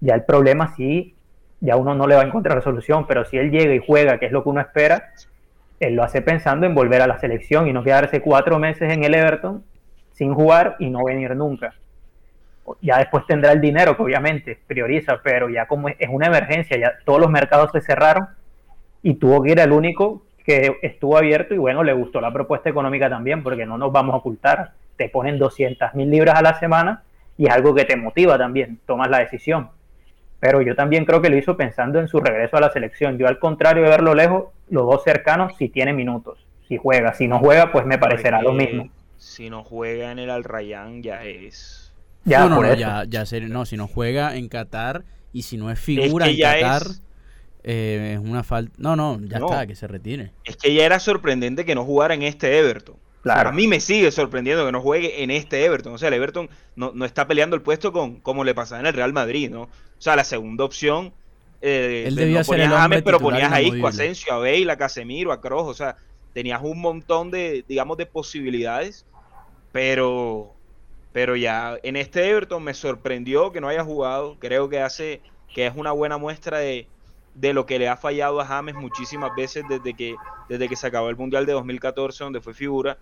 ya 0.00 0.14
el 0.14 0.24
problema 0.24 0.74
sí, 0.76 1.14
ya 1.60 1.76
uno 1.76 1.94
no 1.94 2.06
le 2.06 2.14
va 2.14 2.22
a 2.22 2.26
encontrar 2.26 2.62
solución, 2.62 3.06
pero 3.06 3.24
si 3.24 3.38
él 3.38 3.50
llega 3.50 3.74
y 3.74 3.82
juega, 3.84 4.18
que 4.18 4.26
es 4.26 4.32
lo 4.32 4.42
que 4.42 4.50
uno 4.50 4.60
espera, 4.60 5.12
él 5.80 5.94
lo 5.94 6.04
hace 6.04 6.22
pensando 6.22 6.66
en 6.66 6.74
volver 6.74 7.02
a 7.02 7.06
la 7.06 7.18
selección 7.18 7.66
y 7.66 7.72
no 7.72 7.82
quedarse 7.82 8.20
cuatro 8.20 8.58
meses 8.58 8.92
en 8.92 9.02
el 9.02 9.14
Everton 9.14 9.64
sin 10.14 10.34
jugar 10.34 10.76
y 10.78 10.90
no 10.90 11.04
venir 11.04 11.36
nunca. 11.36 11.74
Ya 12.80 12.98
después 12.98 13.26
tendrá 13.26 13.52
el 13.52 13.60
dinero, 13.60 13.94
que 13.94 14.02
obviamente 14.02 14.58
prioriza, 14.66 15.20
pero 15.22 15.50
ya 15.50 15.66
como 15.66 15.88
es 15.88 16.08
una 16.08 16.26
emergencia, 16.26 16.78
ya 16.78 16.94
todos 17.04 17.20
los 17.20 17.30
mercados 17.30 17.70
se 17.72 17.82
cerraron, 17.82 18.28
y 19.04 19.14
tuvo 19.14 19.42
que 19.42 19.52
ir 19.52 19.60
el 19.60 19.70
único 19.70 20.22
que 20.44 20.78
estuvo 20.82 21.16
abierto 21.18 21.54
y 21.54 21.58
bueno, 21.58 21.84
le 21.84 21.92
gustó 21.92 22.20
la 22.20 22.32
propuesta 22.32 22.70
económica 22.70 23.08
también, 23.10 23.42
porque 23.42 23.66
no 23.66 23.76
nos 23.76 23.92
vamos 23.92 24.14
a 24.14 24.16
ocultar, 24.16 24.72
te 24.96 25.10
ponen 25.10 25.38
200 25.38 25.94
mil 25.94 26.10
libras 26.10 26.38
a 26.38 26.42
la 26.42 26.58
semana 26.58 27.02
y 27.36 27.46
es 27.46 27.54
algo 27.54 27.74
que 27.74 27.84
te 27.84 27.96
motiva 27.96 28.38
también, 28.38 28.78
tomas 28.86 29.10
la 29.10 29.18
decisión. 29.18 29.68
Pero 30.40 30.62
yo 30.62 30.74
también 30.74 31.04
creo 31.04 31.20
que 31.20 31.28
lo 31.28 31.36
hizo 31.36 31.56
pensando 31.56 32.00
en 32.00 32.08
su 32.08 32.20
regreso 32.20 32.56
a 32.56 32.60
la 32.60 32.70
selección. 32.70 33.18
Yo 33.18 33.28
al 33.28 33.38
contrario 33.38 33.82
de 33.82 33.90
verlo 33.90 34.14
lejos, 34.14 34.46
los 34.70 34.86
dos 34.86 35.04
cercanos 35.04 35.54
si 35.56 35.68
tiene 35.68 35.92
minutos, 35.92 36.46
si 36.66 36.78
juega, 36.78 37.12
si 37.12 37.28
no 37.28 37.38
juega, 37.38 37.72
pues 37.72 37.84
me 37.84 37.98
parecerá 37.98 38.40
lo 38.40 38.52
mismo. 38.52 38.88
Si 39.24 39.48
no 39.48 39.64
juega 39.64 40.12
en 40.12 40.18
el 40.18 40.30
Al 40.30 40.44
Rayyan 40.44 41.02
ya 41.02 41.24
es... 41.24 41.92
Ya, 42.24 42.46
no, 42.46 42.60
no, 42.60 42.74
ya, 42.74 43.04
ya 43.04 43.24
no, 43.48 43.66
si 43.66 43.76
no 43.76 43.88
juega 43.88 44.36
en 44.36 44.48
Qatar 44.48 45.04
y 45.32 45.42
si 45.42 45.56
no 45.56 45.70
es 45.70 45.80
figura 45.80 46.28
en 46.28 46.38
Qatar... 46.38 46.82
Eh, 47.66 48.12
es 48.12 48.18
una 48.18 48.44
falta. 48.44 48.74
No, 48.76 48.94
no, 48.94 49.18
ya 49.22 49.38
está, 49.38 49.66
que 49.66 49.74
se 49.74 49.86
retire. 49.86 50.32
Es 50.44 50.58
que 50.58 50.74
ya 50.74 50.84
era 50.84 51.00
sorprendente 51.00 51.64
que 51.64 51.74
no 51.74 51.84
jugara 51.86 52.12
en 52.12 52.22
este 52.22 52.58
Everton. 52.58 52.96
Claro. 53.22 53.48
a 53.48 53.52
mí 53.52 53.66
me 53.66 53.80
sigue 53.80 54.10
sorprendiendo 54.10 54.66
que 54.66 54.72
no 54.72 54.82
juegue 54.82 55.22
en 55.22 55.30
este 55.30 55.64
Everton. 55.64 55.94
O 55.94 55.98
sea, 55.98 56.08
el 56.08 56.14
Everton 56.14 56.50
no, 56.76 56.92
está 57.06 57.26
peleando 57.26 57.56
el 57.56 57.62
puesto 57.62 57.90
con 57.90 58.20
como 58.20 58.44
le 58.44 58.54
pasaba 58.54 58.80
en 58.80 58.86
el 58.86 58.92
Real 58.92 59.14
Madrid, 59.14 59.48
¿no? 59.48 59.62
O 59.62 59.70
sea, 59.96 60.14
la 60.14 60.24
segunda 60.24 60.62
opción. 60.64 61.14
Eh, 61.62 62.04
Él 62.06 62.16
debía 62.16 62.44
ser 62.44 62.60
el 62.60 62.68
James, 62.68 63.02
pero 63.02 63.18
ponías 63.18 63.50
a 63.50 63.62
Isco, 63.62 63.86
a 63.86 63.88
Asensio, 63.88 64.34
a 64.34 64.38
Bale, 64.38 64.70
a 64.70 64.76
Casemiro, 64.76 65.32
a 65.32 65.40
Kroos. 65.40 65.66
O 65.66 65.72
sea, 65.72 65.96
tenías 66.34 66.60
un 66.62 66.82
montón 66.82 67.30
de, 67.30 67.64
digamos, 67.66 67.96
de 67.96 68.04
posibilidades. 68.04 69.06
Pero, 69.74 70.54
pero 71.12 71.34
ya 71.34 71.78
en 71.82 71.96
este 71.96 72.30
Everton 72.30 72.62
me 72.62 72.74
sorprendió 72.74 73.50
que 73.50 73.60
no 73.60 73.68
haya 73.68 73.82
jugado. 73.84 74.38
Creo 74.38 74.68
que 74.68 74.80
hace 74.80 75.20
que 75.52 75.66
es 75.66 75.74
una 75.74 75.90
buena 75.90 76.16
muestra 76.16 76.58
de, 76.58 76.88
de 77.34 77.52
lo 77.54 77.66
que 77.66 77.80
le 77.80 77.88
ha 77.88 77.96
fallado 77.96 78.40
a 78.40 78.46
James 78.46 78.76
muchísimas 78.76 79.32
veces 79.34 79.64
desde 79.68 79.94
que, 79.94 80.14
desde 80.48 80.68
que 80.68 80.76
se 80.76 80.86
acabó 80.86 81.08
el 81.10 81.16
Mundial 81.16 81.44
de 81.46 81.54
2014, 81.54 82.22
donde 82.22 82.40
fue 82.40 82.54
figura. 82.54 82.98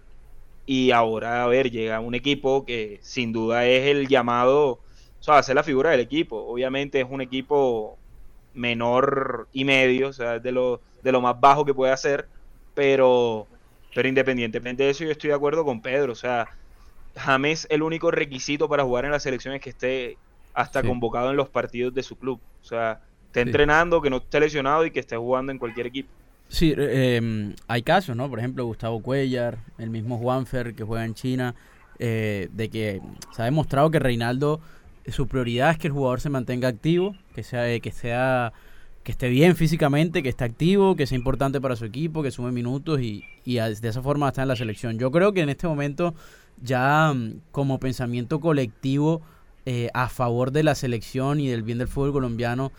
Y 0.66 0.92
ahora, 0.92 1.44
a 1.44 1.48
ver, 1.48 1.70
llega 1.70 2.00
un 2.00 2.14
equipo 2.14 2.64
que 2.64 3.00
sin 3.02 3.32
duda 3.32 3.66
es 3.66 3.88
el 3.88 4.08
llamado, 4.08 4.70
o 5.20 5.22
sea, 5.22 5.42
ser 5.42 5.56
la 5.56 5.64
figura 5.64 5.90
del 5.90 6.00
equipo. 6.00 6.38
Obviamente 6.38 7.00
es 7.00 7.06
un 7.10 7.20
equipo 7.20 7.98
menor 8.54 9.48
y 9.52 9.64
medio, 9.66 10.08
o 10.08 10.12
sea, 10.14 10.38
de 10.38 10.52
lo, 10.52 10.80
de 11.02 11.12
lo 11.12 11.20
más 11.20 11.38
bajo 11.40 11.64
que 11.66 11.74
puede 11.74 11.92
hacer, 11.92 12.28
pero, 12.74 13.48
pero 13.94 14.08
independientemente 14.08 14.84
de 14.84 14.90
eso, 14.90 15.04
yo 15.04 15.10
estoy 15.12 15.28
de 15.30 15.36
acuerdo 15.36 15.64
con 15.66 15.82
Pedro. 15.82 16.12
O 16.12 16.16
sea, 16.16 16.48
James, 17.16 17.66
el 17.70 17.82
único 17.82 18.10
requisito 18.10 18.68
para 18.68 18.84
jugar 18.84 19.04
en 19.04 19.10
la 19.10 19.20
selección 19.20 19.54
es 19.54 19.60
que 19.60 19.70
esté 19.70 20.16
hasta 20.54 20.82
convocado 20.82 21.30
en 21.30 21.36
los 21.36 21.48
partidos 21.48 21.94
de 21.94 22.02
su 22.02 22.16
club. 22.16 22.40
O 22.62 22.64
sea, 22.64 23.00
esté 23.26 23.40
entrenando, 23.40 24.00
que 24.02 24.10
no 24.10 24.18
esté 24.18 24.40
lesionado 24.40 24.84
y 24.84 24.90
que 24.90 25.00
esté 25.00 25.16
jugando 25.16 25.52
en 25.52 25.58
cualquier 25.58 25.86
equipo. 25.86 26.10
Sí, 26.48 26.74
eh, 26.76 27.54
hay 27.66 27.82
casos, 27.82 28.14
¿no? 28.14 28.28
Por 28.28 28.38
ejemplo, 28.38 28.66
Gustavo 28.66 29.00
Cuellar, 29.00 29.58
el 29.78 29.88
mismo 29.88 30.18
Juanfer 30.18 30.74
que 30.74 30.84
juega 30.84 31.04
en 31.04 31.14
China, 31.14 31.54
eh, 31.98 32.48
de 32.52 32.68
que 32.68 33.00
se 33.34 33.42
ha 33.42 33.46
demostrado 33.46 33.90
que 33.90 33.98
Reinaldo, 33.98 34.60
su 35.08 35.26
prioridad 35.26 35.70
es 35.70 35.78
que 35.78 35.86
el 35.86 35.94
jugador 35.94 36.20
se 36.20 36.28
mantenga 36.28 36.68
activo, 36.68 37.16
que 37.34 37.42
sea, 37.42 37.80
que 37.80 37.90
sea, 37.90 38.52
que 39.02 39.12
esté 39.12 39.30
bien 39.30 39.56
físicamente, 39.56 40.22
que 40.22 40.28
esté 40.28 40.44
activo, 40.44 40.94
que 40.94 41.06
sea 41.06 41.16
importante 41.16 41.60
para 41.60 41.74
su 41.74 41.86
equipo, 41.86 42.22
que 42.22 42.30
sume 42.30 42.52
minutos 42.52 43.00
y, 43.00 43.24
y 43.46 43.54
de 43.54 43.88
esa 43.88 44.02
forma 44.02 44.28
está 44.28 44.42
en 44.42 44.48
la 44.48 44.56
selección. 44.56 44.98
Yo 44.98 45.10
creo 45.10 45.32
que 45.32 45.40
en 45.40 45.48
este 45.48 45.66
momento 45.66 46.14
ya 46.60 47.12
mm, 47.12 47.40
como 47.52 47.78
pensamiento 47.78 48.40
colectivo 48.40 49.22
eh, 49.64 49.90
a 49.94 50.08
favor 50.08 50.50
de 50.50 50.62
la 50.64 50.74
selección 50.74 51.40
y 51.40 51.48
del 51.48 51.62
bien 51.62 51.78
del 51.78 51.88
fútbol 51.88 52.12
colombiano, 52.12 52.72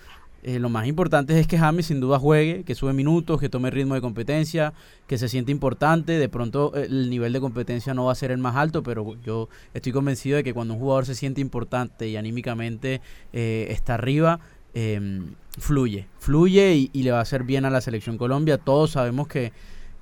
eh, 0.46 0.60
lo 0.60 0.68
más 0.68 0.88
importante 0.88 1.40
es 1.40 1.48
que 1.48 1.58
James 1.58 1.86
sin 1.86 2.02
duda 2.02 2.20
juegue, 2.20 2.66
que 2.66 2.76
sube 2.76 2.92
minutos, 2.92 3.40
que 3.40 3.48
tome 3.48 3.72
ritmo 3.72 3.96
de 3.96 4.02
competencia, 4.02 4.74
que 5.08 5.18
se 5.18 5.30
siente 5.30 5.54
importante. 5.54 6.20
De 6.20 6.28
pronto 6.28 6.74
eh, 6.76 6.88
el 6.90 7.10
nivel 7.10 7.32
de 7.32 7.40
competencia 7.40 7.94
no 7.94 8.06
va 8.06 8.12
a 8.12 8.16
ser 8.16 8.32
el 8.32 8.40
más 8.40 8.58
alto, 8.58 8.84
pero 8.84 9.16
yo 9.24 9.48
estoy 9.74 9.94
convencido 9.94 10.36
de 10.36 10.44
que 10.44 10.54
cuando 10.54 10.74
un 10.74 10.82
jugador 10.82 11.06
se 11.06 11.16
siente 11.16 11.40
importante 11.40 12.10
y 12.10 12.18
anímicamente 12.18 13.00
eh, 13.32 13.68
está 13.70 13.94
arriba, 13.94 14.42
em, 14.74 15.34
fluye, 15.58 16.08
fluye 16.20 16.76
y, 16.76 16.90
y, 16.92 17.04
le 17.04 17.12
va 17.12 17.20
a 17.20 17.22
hacer 17.22 17.44
bien 17.44 17.64
a 17.64 17.70
la 17.70 17.80
selección 17.80 18.18
Colombia. 18.18 18.58
Todos 18.58 18.92
sabemos 18.92 19.30
que, 19.30 19.54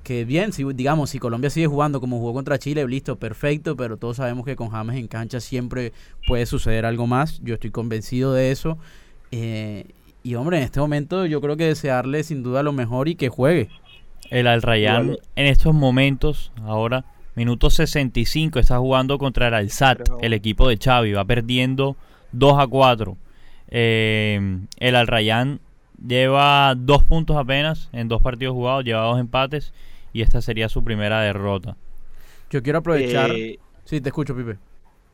que 0.04 0.26
bien, 0.26 0.52
si, 0.54 0.64
digamos, 0.74 1.12
si 1.12 1.20
Colombia 1.20 1.50
sigue 1.50 1.68
jugando 1.68 2.00
como 2.00 2.18
jugó 2.18 2.34
contra 2.34 2.58
Chile, 2.58 2.88
listo, 2.88 3.18
perfecto, 3.18 3.76
pero 3.76 3.98
todos 3.98 4.18
sabemos 4.18 4.46
que 4.46 4.56
con 4.56 4.70
James 4.70 4.98
en 4.98 5.08
cancha 5.08 5.40
siempre 5.40 5.94
puede 6.28 6.46
suceder 6.46 6.86
algo 6.86 7.08
más. 7.08 7.40
Yo 7.44 7.54
estoy 7.54 7.72
convencido 7.72 8.34
de 8.34 8.52
eso. 8.52 8.78
Eh, 9.32 9.86
y 10.24 10.36
hombre, 10.36 10.58
en 10.58 10.64
este 10.64 10.80
momento 10.80 11.26
yo 11.26 11.42
creo 11.42 11.58
que 11.58 11.66
desearle 11.66 12.24
sin 12.24 12.44
duda 12.44 12.64
lo 12.64 12.74
mejor 12.74 13.08
y 13.08 13.16
que 13.16 13.30
juegue. 13.30 13.70
El 14.30 14.48
Al 14.48 14.62
Rayyan 14.62 15.18
en 15.36 15.46
estos 15.46 15.74
momentos, 15.74 16.52
ahora, 16.64 17.06
minuto 17.36 17.70
65, 17.70 18.60
está 18.60 18.78
jugando 18.78 19.18
contra 19.18 19.50
el 19.50 19.54
Alsat, 19.54 20.02
el 20.22 20.34
equipo 20.34 20.68
de 20.68 20.78
Xavi, 20.78 21.14
va 21.14 21.26
perdiendo 21.26 21.96
2 22.32 22.60
a 22.60 22.68
4. 22.68 23.18
Eh, 23.70 24.60
el 24.78 24.96
Al 24.96 25.08
Rayyan 25.08 25.60
lleva 26.06 26.76
dos 26.76 27.04
puntos 27.04 27.38
apenas 27.38 27.90
en 27.94 28.08
dos 28.08 28.22
partidos 28.22 28.54
jugados, 28.54 28.84
lleva 28.84 29.04
dos 29.04 29.20
empates 29.20 29.74
y 30.14 30.22
esta 30.22 30.42
sería 30.42 30.70
su 30.70 30.84
primera 30.84 31.22
derrota. 31.22 31.78
Yo 32.50 32.62
quiero 32.62 32.80
aprovechar. 32.80 33.32
Eh, 33.32 33.60
sí, 33.86 34.02
te 34.02 34.10
escucho, 34.10 34.36
Pipe. 34.36 34.58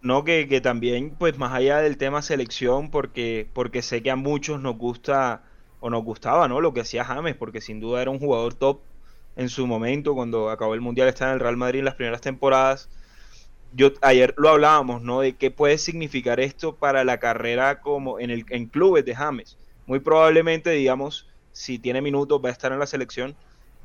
No, 0.02 0.24
que, 0.24 0.48
que, 0.48 0.62
también, 0.62 1.16
pues 1.18 1.38
más 1.38 1.54
allá 1.54 1.80
del 1.80 1.98
tema 1.98 2.22
selección, 2.22 2.90
porque, 2.92 3.48
porque 3.54 3.82
sé 3.82 4.02
que 4.02 4.12
a 4.12 4.16
muchos 4.16 4.62
nos 4.62 4.78
gusta 4.78 5.44
o 5.80 5.90
nos 5.90 6.04
gustaba, 6.04 6.48
¿no? 6.48 6.62
Lo 6.62 6.74
que 6.74 6.82
hacía 6.82 7.04
James, 7.04 7.36
porque 7.36 7.62
sin 7.62 7.80
duda 7.80 8.02
era 8.02 8.12
un 8.12 8.20
jugador 8.20 8.54
top 8.54 8.80
en 9.36 9.50
su 9.50 9.68
momento, 9.68 10.16
cuando 10.16 10.50
acabó 10.50 10.74
el 10.74 10.82
Mundial, 10.82 11.08
estaba 11.08 11.32
en 11.32 11.36
el 11.36 11.40
Real 11.42 11.58
Madrid 11.58 11.80
en 11.80 11.86
las 11.86 11.96
primeras 11.96 12.22
temporadas. 12.22 12.90
Yo 13.74 13.92
ayer 14.02 14.34
lo 14.38 14.50
hablábamos, 14.50 15.04
¿no? 15.04 15.22
De 15.22 15.36
qué 15.36 15.52
puede 15.52 15.78
significar 15.78 16.40
esto 16.40 16.76
para 16.76 17.04
la 17.04 17.20
carrera 17.20 17.82
como 17.82 18.20
en 18.20 18.32
el 18.32 18.46
en 18.50 18.66
clubes 18.66 19.06
de 19.06 19.14
James. 19.14 19.58
Muy 19.88 20.00
probablemente, 20.00 20.70
digamos, 20.72 21.28
si 21.52 21.80
tiene 21.80 22.02
minutos 22.02 22.40
va 22.44 22.50
a 22.50 22.52
estar 22.52 22.72
en 22.72 22.80
la 22.80 22.86
selección, 22.86 23.36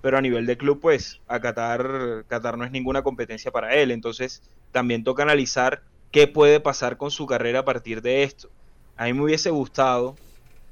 pero 0.03 0.19
a 0.19 0.21
nivel 0.21 0.47
de 0.47 0.59
club, 0.59 0.81
pues 0.81 1.21
a 1.29 1.41
Qatar, 1.41 2.25
Qatar 2.29 2.59
no 2.59 2.65
es 2.65 2.73
ninguna 2.73 3.03
competencia 3.03 3.51
para 3.51 3.75
él. 3.75 3.91
Entonces, 3.93 4.43
también 4.73 5.05
toca 5.05 5.23
analizar 5.23 5.83
qué 6.11 6.27
puede 6.27 6.61
pasar 6.61 6.97
con 6.97 7.11
su 7.11 7.25
carrera 7.27 7.61
a 7.61 7.65
partir 7.65 8.03
de 8.03 8.25
esto. 8.25 8.51
A 8.97 9.05
mí 9.05 9.15
me 9.15 9.23
hubiese 9.23 9.51
gustado 9.51 10.17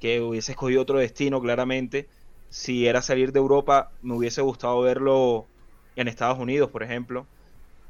que 0.00 0.20
hubiese 0.20 0.52
escogido 0.52 0.82
otro 0.82 0.98
destino, 0.98 1.40
claramente. 1.40 2.08
Si 2.48 2.86
era 2.86 3.00
salir 3.00 3.32
de 3.32 3.38
Europa, 3.38 3.90
me 4.02 4.14
hubiese 4.14 4.42
gustado 4.42 4.80
verlo 4.80 5.46
en 5.94 6.08
Estados 6.08 6.38
Unidos, 6.38 6.70
por 6.70 6.82
ejemplo. 6.82 7.26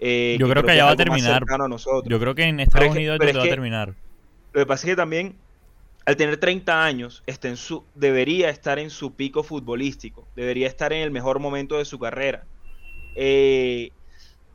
Eh, 0.01 0.37
Yo 0.39 0.49
creo 0.49 0.63
que 0.63 0.73
allá 0.73 0.85
va 0.85 0.91
a 0.93 0.97
terminar. 0.97 1.45
Yo 2.05 2.21
creo 2.21 2.35
que 2.35 2.45
en 2.45 2.61
Estados 2.61 2.91
Unidos 2.91 3.19
va 3.21 3.43
a 3.43 3.49
terminar. 3.49 3.95
Lo 4.53 4.61
que 4.61 4.67
pasa 4.67 4.87
es 4.87 4.93
que 4.93 4.97
también, 4.97 5.37
al 6.11 6.17
tener 6.17 6.37
30 6.39 6.85
años, 6.85 7.23
está 7.27 7.49
en 7.49 7.57
su, 7.57 7.85
debería 7.95 8.51
estar 8.51 8.79
en 8.79 8.91
su 8.91 9.15
pico 9.15 9.43
futbolístico. 9.43 10.27
Debería 10.37 10.67
estar 10.67 10.93
en 10.93 11.03
el 11.03 11.11
mejor 11.11 11.39
momento 11.39 11.79
de 11.79 11.85
su 11.85 11.99
carrera. 11.99 12.45
Eh, 13.15 13.91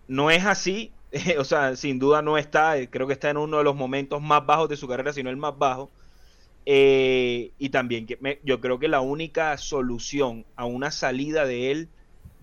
no 0.07 0.31
es 0.31 0.45
así 0.45 0.91
o 1.39 1.43
sea, 1.43 1.75
sin 1.75 1.99
duda 1.99 2.21
no 2.21 2.37
está, 2.37 2.75
creo 2.89 3.07
que 3.07 3.13
está 3.13 3.29
en 3.29 3.37
uno 3.37 3.57
de 3.57 3.63
los 3.63 3.75
momentos 3.75 4.21
más 4.21 4.45
bajos 4.45 4.69
de 4.69 4.77
su 4.77 4.87
carrera, 4.87 5.13
si 5.13 5.23
no 5.23 5.29
el 5.29 5.37
más 5.37 5.57
bajo. 5.57 5.89
Eh, 6.65 7.51
y 7.59 7.69
también 7.69 8.07
yo 8.43 8.59
creo 8.59 8.79
que 8.79 8.87
la 8.87 8.99
única 8.99 9.55
solución 9.57 10.45
a 10.55 10.65
una 10.65 10.89
salida 10.89 11.45
de 11.45 11.71
él 11.71 11.89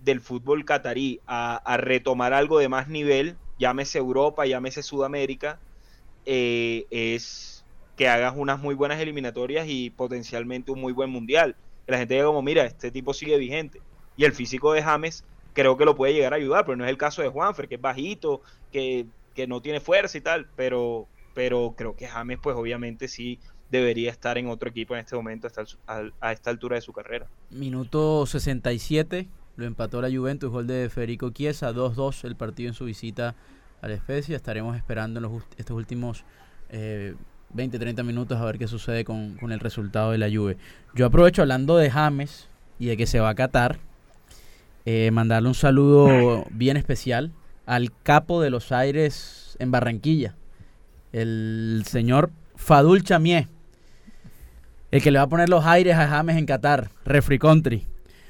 del 0.01 0.21
fútbol 0.21 0.63
catarí 0.63 1.19
a, 1.27 1.77
retomar 1.77 2.33
algo 2.33 2.59
de 2.59 2.69
más 2.69 2.87
nivel, 2.87 3.35
llámese 3.59 3.97
Europa, 3.97 4.45
llámese 4.45 4.81
Sudamérica, 4.81 5.59
eh, 6.25 6.85
es 6.89 7.52
que 7.95 8.07
hagas 8.07 8.33
unas 8.35 8.59
muy 8.59 8.75
buenas 8.75 8.99
eliminatorias 8.99 9.67
y 9.67 9.89
potencialmente 9.89 10.71
un 10.71 10.81
muy 10.81 10.93
buen 10.93 11.09
mundial. 11.09 11.55
Que 11.85 11.91
la 11.91 11.97
gente 11.97 12.15
diga 12.15 12.25
como, 12.25 12.41
mira, 12.41 12.65
este 12.65 12.91
tipo 12.91 13.13
sigue 13.13 13.37
vigente. 13.37 13.81
Y 14.17 14.25
el 14.25 14.33
físico 14.33 14.73
de 14.73 14.81
James 14.81 15.23
creo 15.53 15.77
que 15.77 15.85
lo 15.85 15.95
puede 15.95 16.13
llegar 16.13 16.33
a 16.33 16.37
ayudar, 16.37 16.65
pero 16.65 16.75
no 16.75 16.83
es 16.83 16.89
el 16.89 16.97
caso 16.97 17.21
de 17.21 17.29
Juanfer, 17.29 17.67
que 17.67 17.75
es 17.75 17.81
bajito, 17.81 18.41
que, 18.71 19.05
no 19.47 19.61
tiene 19.61 19.79
fuerza 19.79 20.17
y 20.17 20.21
tal, 20.21 20.47
pero, 20.55 21.07
pero 21.33 21.73
creo 21.77 21.95
que 21.95 22.07
James, 22.07 22.39
pues 22.41 22.55
obviamente 22.55 23.07
sí 23.07 23.39
debería 23.71 24.11
estar 24.11 24.37
en 24.37 24.47
otro 24.47 24.69
equipo 24.69 24.93
en 24.93 25.01
este 25.01 25.15
momento 25.15 25.47
a 25.87 26.31
esta 26.31 26.49
altura 26.49 26.75
de 26.75 26.81
su 26.81 26.93
carrera. 26.93 27.27
Minuto 27.49 28.25
67, 28.25 29.27
lo 29.55 29.65
empató 29.65 30.01
la 30.01 30.11
Juventus, 30.11 30.51
gol 30.51 30.67
de 30.67 30.89
Federico 30.89 31.31
Chiesa, 31.31 31.73
2-2 31.73 32.25
el 32.25 32.35
partido 32.35 32.69
en 32.69 32.75
su 32.75 32.85
visita 32.85 33.35
a 33.81 33.87
la 33.87 33.95
especie. 33.95 34.35
Estaremos 34.35 34.75
esperando 34.77 35.19
en 35.19 35.23
los, 35.23 35.43
estos 35.57 35.75
últimos 35.75 36.23
20, 37.53 37.77
eh, 37.77 37.79
30 37.79 38.03
minutos 38.03 38.39
a 38.39 38.45
ver 38.45 38.57
qué 38.57 38.67
sucede 38.67 39.03
con, 39.03 39.35
con, 39.35 39.51
el 39.51 39.59
resultado 39.59 40.11
de 40.11 40.17
la 40.17 40.29
Juve. 40.29 40.57
Yo 40.95 41.05
aprovecho 41.05 41.41
hablando 41.41 41.77
de 41.77 41.89
James 41.89 42.47
y 42.79 42.87
de 42.87 42.97
que 42.97 43.05
se 43.05 43.19
va 43.19 43.29
a 43.29 43.35
Qatar, 43.35 43.79
eh, 44.85 45.11
mandarle 45.11 45.47
un 45.47 45.55
saludo 45.55 46.45
bien 46.51 46.75
especial 46.75 47.31
al 47.65 47.91
capo 48.03 48.41
de 48.41 48.49
los 48.49 48.73
aires 48.73 49.55
en 49.59 49.71
Barranquilla, 49.71 50.35
el 51.13 51.83
señor 51.87 52.31
Fadul 52.55 53.03
Chamié, 53.03 53.47
el 54.91 55.01
que 55.01 55.11
le 55.11 55.19
va 55.19 55.23
a 55.23 55.29
poner 55.29 55.47
los 55.47 55.65
aires 55.65 55.95
a 55.95 56.07
James 56.07 56.35
en 56.35 56.45
Qatar, 56.45 56.89
Refri 57.05 57.39
Country. 57.39 57.87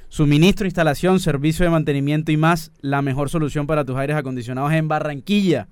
Suministro, 0.10 0.68
instalación, 0.68 1.20
servicio 1.20 1.66
de 1.66 1.72
mantenimiento 1.72 2.32
y 2.32 2.38
más, 2.38 2.72
la 2.82 3.02
mejor 3.02 3.32
solución 3.32 3.66
para 3.66 3.84
tus 3.84 3.98
aires 3.98 4.16
acondicionados 4.16 4.72
en 4.74 4.88
Barranquilla. 4.88 5.68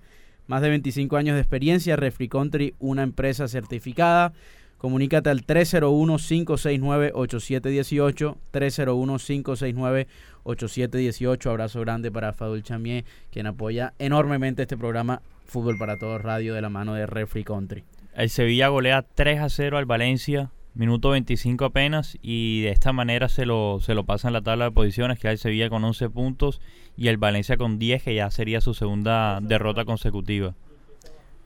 Más 0.51 0.61
de 0.61 0.69
25 0.69 1.15
años 1.15 1.35
de 1.35 1.39
experiencia, 1.39 1.95
Refri 1.95 2.27
Country, 2.27 2.75
una 2.79 3.03
empresa 3.03 3.47
certificada. 3.47 4.33
Comunícate 4.77 5.29
al 5.29 5.45
301-569-8718, 5.45 8.35
301-569-8718. 8.51 11.49
Abrazo 11.49 11.79
grande 11.79 12.11
para 12.11 12.33
Fadul 12.33 12.63
Chamier, 12.63 13.05
quien 13.31 13.47
apoya 13.47 13.93
enormemente 13.97 14.63
este 14.63 14.75
programa 14.75 15.21
Fútbol 15.45 15.77
para 15.77 15.97
Todos 15.97 16.21
Radio 16.21 16.53
de 16.53 16.61
la 16.61 16.67
mano 16.67 16.95
de 16.95 17.05
Refri 17.05 17.45
Country. 17.45 17.85
El 18.13 18.29
Sevilla 18.29 18.67
golea 18.67 19.03
3 19.03 19.39
a 19.39 19.47
0 19.47 19.77
al 19.77 19.85
Valencia 19.85 20.51
Minuto 20.73 21.09
25 21.09 21.65
apenas 21.65 22.17
y 22.21 22.61
de 22.61 22.69
esta 22.69 22.93
manera 22.93 23.27
se 23.27 23.45
lo, 23.45 23.79
se 23.81 23.93
lo 23.93 24.05
pasa 24.05 24.29
en 24.29 24.33
la 24.33 24.41
tabla 24.41 24.65
de 24.65 24.71
posiciones, 24.71 25.19
que 25.19 25.27
hay 25.27 25.37
Sevilla 25.37 25.69
con 25.69 25.83
11 25.83 26.09
puntos 26.09 26.61
y 26.97 27.07
el 27.07 27.17
Valencia 27.17 27.57
con 27.57 27.79
10, 27.79 28.03
que 28.03 28.15
ya 28.15 28.29
sería 28.31 28.61
su 28.61 28.73
segunda 28.73 29.39
derrota 29.41 29.85
consecutiva. 29.85 30.53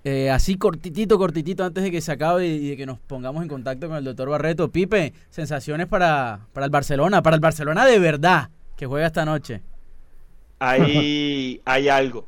Eh, 0.04 0.30
así 0.30 0.56
cortitito, 0.56 1.18
cortitito, 1.18 1.64
antes 1.64 1.84
de 1.84 1.90
que 1.90 2.00
se 2.00 2.12
acabe 2.12 2.46
y 2.48 2.70
de 2.70 2.78
que 2.78 2.86
nos 2.86 3.00
pongamos 3.00 3.42
en 3.42 3.50
contacto 3.50 3.88
con 3.88 3.98
el 3.98 4.04
doctor 4.04 4.30
Barreto. 4.30 4.72
Pipe, 4.72 5.14
sensaciones 5.30 5.88
para, 5.88 6.48
para 6.54 6.66
el 6.66 6.72
Barcelona, 6.72 7.24
para 7.24 7.36
el 7.36 7.42
Barcelona 7.42 7.86
de 7.86 7.98
verdad, 7.98 8.50
que 8.78 8.86
juega 8.86 9.08
esta 9.08 9.26
noche. 9.26 9.62
Ahí 10.60 11.60
hay 11.66 11.90
algo, 11.90 12.28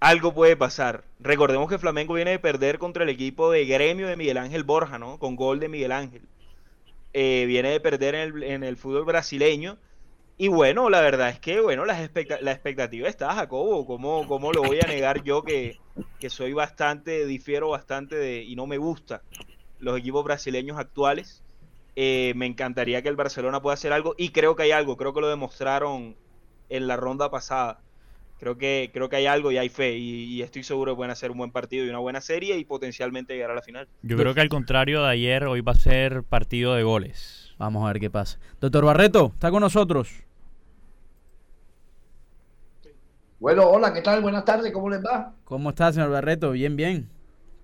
algo 0.00 0.32
puede 0.32 0.56
pasar. 0.56 1.04
Recordemos 1.18 1.68
que 1.68 1.78
Flamengo 1.78 2.14
viene 2.14 2.30
de 2.30 2.38
perder 2.38 2.78
contra 2.78 3.02
el 3.02 3.10
equipo 3.10 3.50
de 3.50 3.66
gremio 3.66 4.06
de 4.06 4.16
Miguel 4.16 4.38
Ángel 4.38 4.64
Borja, 4.64 4.98
¿no? 4.98 5.18
Con 5.18 5.36
gol 5.36 5.60
de 5.60 5.68
Miguel 5.68 5.92
Ángel. 5.92 6.22
Eh, 7.12 7.44
viene 7.46 7.70
de 7.70 7.80
perder 7.80 8.14
en 8.14 8.62
el, 8.62 8.76
fútbol 8.76 9.04
brasileño. 9.04 9.76
Y 10.40 10.48
bueno, 10.48 10.88
la 10.88 11.02
verdad 11.02 11.28
es 11.28 11.38
que, 11.38 11.60
bueno, 11.60 11.84
la, 11.84 12.02
expectativa 12.02 13.06
está, 13.06 13.34
Jacobo. 13.34 13.84
¿Cómo, 13.84 14.26
¿Cómo, 14.26 14.52
lo 14.52 14.62
voy 14.62 14.78
a 14.82 14.86
negar 14.86 15.22
yo 15.22 15.42
que, 15.42 15.78
que 16.18 16.30
soy 16.30 16.54
bastante, 16.54 17.26
difiero 17.26 17.68
bastante 17.68 18.16
de, 18.16 18.42
y 18.42 18.56
no 18.56 18.66
me 18.66 18.78
gusta 18.78 19.20
los 19.80 19.98
equipos 19.98 20.24
brasileños 20.24 20.78
actuales? 20.78 21.42
Eh, 21.94 22.32
me 22.36 22.46
encantaría 22.46 23.02
que 23.02 23.10
el 23.10 23.16
Barcelona 23.16 23.60
pueda 23.60 23.74
hacer 23.74 23.92
algo 23.92 24.14
y 24.16 24.30
creo 24.30 24.56
que 24.56 24.62
hay 24.62 24.70
algo, 24.70 24.96
creo 24.96 25.12
que 25.12 25.20
lo 25.20 25.28
demostraron 25.28 26.16
en 26.70 26.86
la 26.86 26.96
ronda 26.96 27.30
pasada 27.30 27.80
creo 28.38 28.56
que, 28.56 28.90
creo 28.94 29.10
que 29.10 29.16
hay 29.16 29.26
algo 29.26 29.52
y 29.52 29.58
hay 29.58 29.68
fe 29.68 29.98
y, 29.98 30.40
estoy 30.40 30.62
seguro 30.62 30.92
que 30.92 30.96
pueden 30.96 31.10
hacer 31.10 31.30
un 31.30 31.36
buen 31.36 31.50
partido 31.50 31.84
y 31.84 31.90
una 31.90 31.98
buena 31.98 32.22
serie 32.22 32.56
y 32.56 32.64
potencialmente 32.64 33.34
llegar 33.34 33.50
a 33.50 33.54
la 33.54 33.60
final. 33.60 33.88
Yo 34.00 34.16
creo 34.16 34.32
que 34.32 34.40
al 34.40 34.48
contrario 34.48 35.02
de 35.02 35.10
ayer, 35.10 35.44
hoy 35.44 35.60
va 35.60 35.72
a 35.72 35.74
ser 35.74 36.22
partido 36.22 36.74
de 36.74 36.82
goles. 36.82 37.54
Vamos 37.58 37.84
a 37.84 37.88
ver 37.88 38.00
qué 38.00 38.08
pasa. 38.08 38.38
Doctor 38.58 38.86
Barreto, 38.86 39.32
está 39.34 39.50
con 39.50 39.60
nosotros. 39.60 40.24
Bueno, 43.40 43.66
hola, 43.70 43.90
¿qué 43.94 44.02
tal? 44.02 44.20
Buenas 44.20 44.44
tardes, 44.44 44.70
¿cómo 44.70 44.90
les 44.90 45.00
va? 45.00 45.32
¿Cómo 45.44 45.70
está, 45.70 45.90
señor 45.90 46.10
Barreto? 46.10 46.50
Bien, 46.50 46.76
bien. 46.76 47.08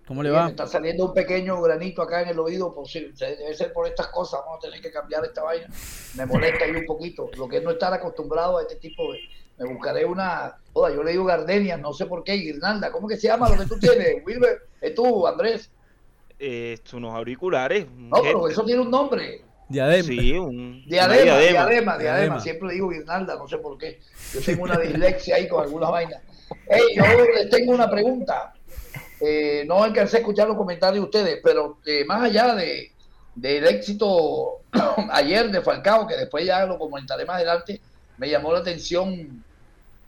¿Cómo 0.07 0.23
le 0.23 0.31
va? 0.31 0.49
está 0.49 0.67
saliendo 0.67 1.05
un 1.05 1.12
pequeño 1.12 1.61
granito 1.61 2.01
acá 2.01 2.23
en 2.23 2.29
el 2.29 2.39
oído, 2.39 2.75
por 2.75 2.89
si, 2.89 3.01
debe 3.01 3.53
ser 3.53 3.75
por 3.75 3.87
estas 3.87 4.07
cosas, 4.07 4.41
vamos 4.47 4.61
a 4.65 4.69
tener 4.69 4.81
que 4.81 4.91
cambiar 4.91 5.23
esta 5.27 5.43
vaina. 5.43 5.67
Me 6.15 6.25
molesta 6.25 6.65
ahí 6.65 6.71
un 6.71 6.87
poquito, 6.87 7.29
lo 7.37 7.47
que 7.47 7.59
es 7.59 7.62
no 7.62 7.73
estar 7.73 7.93
acostumbrado 7.93 8.57
a 8.57 8.62
este 8.62 8.77
tipo 8.77 9.12
de, 9.12 9.21
me 9.59 9.71
buscaré 9.71 10.07
una, 10.07 10.57
joda, 10.73 10.95
yo 10.95 11.03
le 11.03 11.11
digo 11.11 11.27
gardenia, 11.27 11.77
no 11.77 11.93
sé 11.93 12.07
por 12.07 12.25
qué, 12.25 12.33
guirnalda, 12.37 12.91
¿cómo 12.91 13.07
que 13.07 13.19
se 13.19 13.27
llama 13.27 13.51
lo 13.51 13.59
que 13.59 13.67
tú 13.67 13.79
tienes, 13.79 14.23
Wilber? 14.27 14.62
¿Es 14.81 14.95
tú, 14.95 15.27
Andrés? 15.27 15.71
Eh, 16.39 16.79
unos 16.95 17.12
auriculares. 17.12 17.87
No, 17.95 18.23
pero 18.23 18.49
eso 18.49 18.65
tiene 18.65 18.81
un 18.81 18.91
nombre. 18.91 19.45
Diadema. 19.69 20.09
Sí, 20.09 20.33
un, 20.33 20.85
diadema, 20.87 21.39
diadema, 21.39 21.99
diadema, 21.99 22.41
Siempre 22.41 22.73
digo 22.73 22.89
guirnalda, 22.89 23.37
no 23.37 23.49
sé 23.49 23.59
por 23.59 23.77
qué. 23.79 24.01
Yo 24.33 24.41
tengo 24.41 24.65
una 24.65 24.79
dislexia 24.79 25.37
ahí 25.37 25.49
con 25.49 25.63
algunas 25.63 25.91
vainas. 25.91 26.23
Hey, 26.69 26.83
yo 26.95 27.05
les 27.35 27.51
tengo 27.51 27.73
una 27.73 27.91
pregunta. 27.91 28.55
Eh, 29.21 29.65
no 29.67 29.83
alcancé 29.83 30.19
a 30.19 30.21
escuchar 30.21 30.47
los 30.47 30.57
comentarios 30.57 31.03
de 31.03 31.05
ustedes, 31.05 31.41
pero 31.43 31.79
eh, 31.85 32.05
más 32.05 32.23
allá 32.23 32.55
de 32.55 32.93
del 33.35 33.67
éxito 33.67 34.63
ayer 35.11 35.51
de 35.51 35.61
Falcao, 35.61 36.07
que 36.07 36.17
después 36.17 36.45
ya 36.45 36.65
lo 36.65 36.79
comentaré 36.79 37.25
más 37.27 37.37
adelante, 37.37 37.81
me 38.17 38.31
llamó 38.31 38.53
la 38.53 38.61
atención 38.61 39.45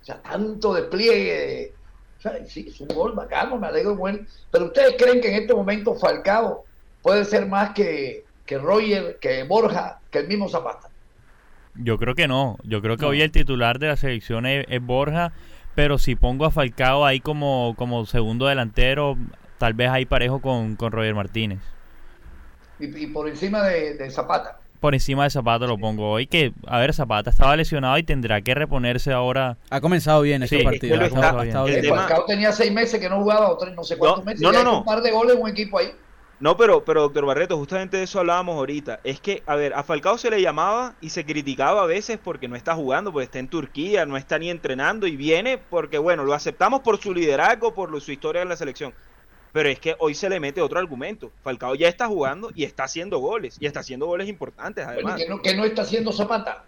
o 0.00 0.04
sea, 0.04 0.22
tanto 0.22 0.72
despliegue. 0.72 1.74
O 2.18 2.20
sea, 2.22 2.44
sí, 2.46 2.66
es 2.68 2.80
un 2.80 2.88
gol 2.88 3.12
bacano, 3.12 3.58
me 3.58 3.66
alegro 3.66 3.94
bueno. 3.94 4.20
Pero 4.50 4.66
ustedes 4.66 4.94
creen 4.98 5.20
que 5.20 5.28
en 5.28 5.42
este 5.42 5.54
momento 5.54 5.94
Falcao 5.94 6.64
puede 7.02 7.24
ser 7.24 7.46
más 7.46 7.74
que, 7.74 8.24
que 8.48 8.58
Roger, 8.58 9.18
que 9.20 9.44
Borja, 9.44 10.00
que 10.10 10.18
el 10.20 10.26
mismo 10.26 10.48
Zapata. 10.48 10.88
Yo 11.74 11.98
creo 11.98 12.14
que 12.14 12.26
no. 12.26 12.56
Yo 12.64 12.82
creo 12.82 12.96
que 12.96 13.04
hoy 13.04 13.22
el 13.22 13.30
titular 13.30 13.78
de 13.78 13.86
la 13.86 13.96
selección 13.96 14.46
es, 14.46 14.66
Borja, 14.80 15.32
pero 15.74 15.98
si 15.98 16.16
pongo 16.16 16.46
a 16.46 16.50
Falcao 16.50 17.04
ahí 17.04 17.20
como, 17.20 17.74
como 17.76 18.06
segundo 18.06 18.46
delantero, 18.46 19.16
tal 19.58 19.74
vez 19.74 19.90
ahí 19.90 20.06
parejo 20.06 20.40
con, 20.40 20.76
con 20.76 20.90
Roger 20.90 21.14
Martínez. 21.14 21.60
Y, 22.80 23.06
por 23.08 23.28
encima 23.28 23.62
de 23.62 24.10
Zapata 24.10 24.58
por 24.80 24.94
encima 24.94 25.24
de 25.24 25.30
Zapata 25.30 25.66
lo 25.66 25.78
pongo 25.78 26.10
hoy. 26.10 26.26
Que, 26.26 26.52
a 26.66 26.78
ver, 26.78 26.94
Zapata 26.94 27.30
estaba 27.30 27.56
lesionado 27.56 27.98
y 27.98 28.02
tendrá 28.02 28.40
que 28.40 28.54
reponerse 28.54 29.12
ahora. 29.12 29.56
Ha 29.70 29.80
comenzado 29.80 30.22
bien 30.22 30.42
este 30.42 30.62
partido. 30.62 30.96
Ha 31.00 32.26
tenía 32.26 32.52
seis 32.52 32.72
meses 32.72 33.00
que 33.00 33.08
no 33.08 33.18
jugaba, 33.18 33.50
o 33.50 33.66
no 33.70 33.84
sé 33.84 33.96
cuántos 33.96 34.24
meses. 34.24 34.40
No, 34.40 34.52
no, 34.52 34.78
Un 34.78 34.84
par 34.84 35.02
de 35.02 35.10
goles 35.10 35.36
en 35.36 35.42
un 35.42 35.48
equipo 35.48 35.78
ahí. 35.78 35.92
No, 36.40 36.56
pero, 36.56 36.84
pero 36.84 37.02
doctor 37.02 37.26
Barreto, 37.26 37.56
justamente 37.56 37.96
de 37.96 38.04
eso 38.04 38.20
hablábamos 38.20 38.56
ahorita. 38.56 39.00
Es 39.02 39.20
que, 39.20 39.42
a 39.46 39.56
ver, 39.56 39.74
a 39.74 39.82
Falcao 39.82 40.18
se 40.18 40.30
le 40.30 40.40
llamaba 40.40 40.94
y 41.00 41.10
se 41.10 41.24
criticaba 41.24 41.82
a 41.82 41.86
veces 41.86 42.18
porque 42.22 42.46
no 42.46 42.54
está 42.54 42.76
jugando, 42.76 43.12
porque 43.12 43.24
está 43.24 43.40
en 43.40 43.48
Turquía, 43.48 44.06
no 44.06 44.16
está 44.16 44.38
ni 44.38 44.48
entrenando 44.48 45.08
y 45.08 45.16
viene 45.16 45.58
porque, 45.58 45.98
bueno, 45.98 46.24
lo 46.24 46.34
aceptamos 46.34 46.80
por 46.80 46.98
su 46.98 47.12
liderazgo, 47.12 47.74
por 47.74 48.00
su 48.00 48.12
historia 48.12 48.42
en 48.42 48.48
la 48.48 48.56
selección. 48.56 48.94
Pero 49.52 49.68
es 49.68 49.80
que 49.80 49.96
hoy 49.98 50.14
se 50.14 50.28
le 50.28 50.38
mete 50.38 50.60
otro 50.60 50.78
argumento. 50.78 51.32
Falcao 51.42 51.74
ya 51.74 51.88
está 51.88 52.06
jugando 52.06 52.50
y 52.54 52.62
está 52.62 52.84
haciendo 52.84 53.18
goles. 53.18 53.56
Y 53.58 53.66
está 53.66 53.80
haciendo 53.80 54.06
goles 54.06 54.28
importantes, 54.28 54.86
además. 54.86 55.20
que, 55.42 55.56
no, 55.56 55.64
está 55.64 55.82
haciendo 55.82 56.12
Zapata. 56.12 56.64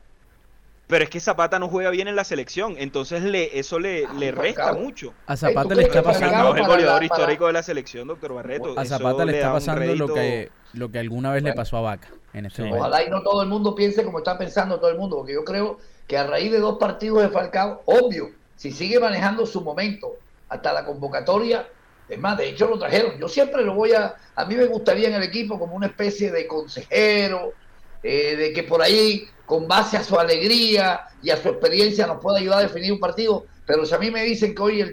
Pero 0.90 1.04
es 1.04 1.10
que 1.10 1.20
Zapata 1.20 1.58
no 1.60 1.68
juega 1.68 1.90
bien 1.90 2.08
en 2.08 2.16
la 2.16 2.24
selección, 2.24 2.74
entonces 2.76 3.22
le, 3.22 3.58
eso 3.58 3.78
le, 3.78 4.06
ah, 4.06 4.12
le 4.18 4.32
resta 4.32 4.72
mucho. 4.72 5.14
A 5.26 5.36
Zapata 5.36 5.74
le 5.74 5.84
está 5.84 6.02
pasando. 6.02 6.56
el 6.56 6.66
goleador 6.66 7.04
histórico 7.04 7.46
de 7.46 7.52
la 7.52 7.62
selección, 7.62 8.08
doctor 8.08 8.34
Barreto. 8.34 8.74
A 8.76 8.84
Zapata 8.84 9.24
le 9.24 9.36
está 9.36 9.52
pasando 9.52 9.94
lo 9.94 10.12
que, 10.12 10.50
lo 10.72 10.90
que 10.90 10.98
alguna 10.98 11.32
vez 11.32 11.44
le 11.44 11.52
pasó 11.52 11.76
a 11.76 11.80
Vaca 11.80 12.08
en 12.32 12.46
este 12.46 12.62
momento. 12.62 12.80
Ojalá 12.80 13.04
y 13.04 13.10
no 13.10 13.22
todo 13.22 13.42
el 13.42 13.48
mundo 13.48 13.74
piense 13.74 14.04
como 14.04 14.18
está 14.18 14.36
pensando 14.36 14.78
todo 14.78 14.90
el 14.90 14.98
mundo, 14.98 15.18
porque 15.18 15.34
yo 15.34 15.44
creo 15.44 15.78
que 16.06 16.18
a 16.18 16.26
raíz 16.26 16.50
de 16.50 16.58
dos 16.58 16.78
partidos 16.78 17.22
de 17.22 17.28
Falcao, 17.28 17.82
obvio, 17.84 18.30
si 18.56 18.72
sigue 18.72 18.98
manejando 18.98 19.46
su 19.46 19.60
momento 19.60 20.16
hasta 20.48 20.72
la 20.72 20.84
convocatoria, 20.84 21.68
es 22.08 22.18
más, 22.18 22.36
de 22.36 22.48
hecho 22.48 22.66
lo 22.66 22.78
trajeron. 22.78 23.16
Yo 23.18 23.28
siempre 23.28 23.64
lo 23.64 23.74
voy 23.74 23.92
a... 23.92 24.16
A 24.34 24.44
mí 24.44 24.56
me 24.56 24.66
gustaría 24.66 25.06
en 25.06 25.14
el 25.14 25.22
equipo 25.22 25.56
como 25.58 25.76
una 25.76 25.86
especie 25.86 26.32
de 26.32 26.48
consejero, 26.48 27.52
eh, 28.02 28.36
de 28.36 28.52
que 28.52 28.62
por 28.62 28.82
ahí, 28.82 29.28
con 29.46 29.68
base 29.68 29.96
a 29.96 30.04
su 30.04 30.18
alegría 30.18 31.02
y 31.22 31.30
a 31.30 31.36
su 31.36 31.48
experiencia, 31.48 32.06
nos 32.06 32.20
pueda 32.20 32.38
ayudar 32.38 32.60
a 32.60 32.62
definir 32.62 32.92
un 32.92 33.00
partido. 33.00 33.46
Pero 33.66 33.84
si 33.84 33.94
a 33.94 33.98
mí 33.98 34.10
me 34.10 34.24
dicen 34.24 34.54
que 34.54 34.62
hoy 34.62 34.80
el, 34.80 34.92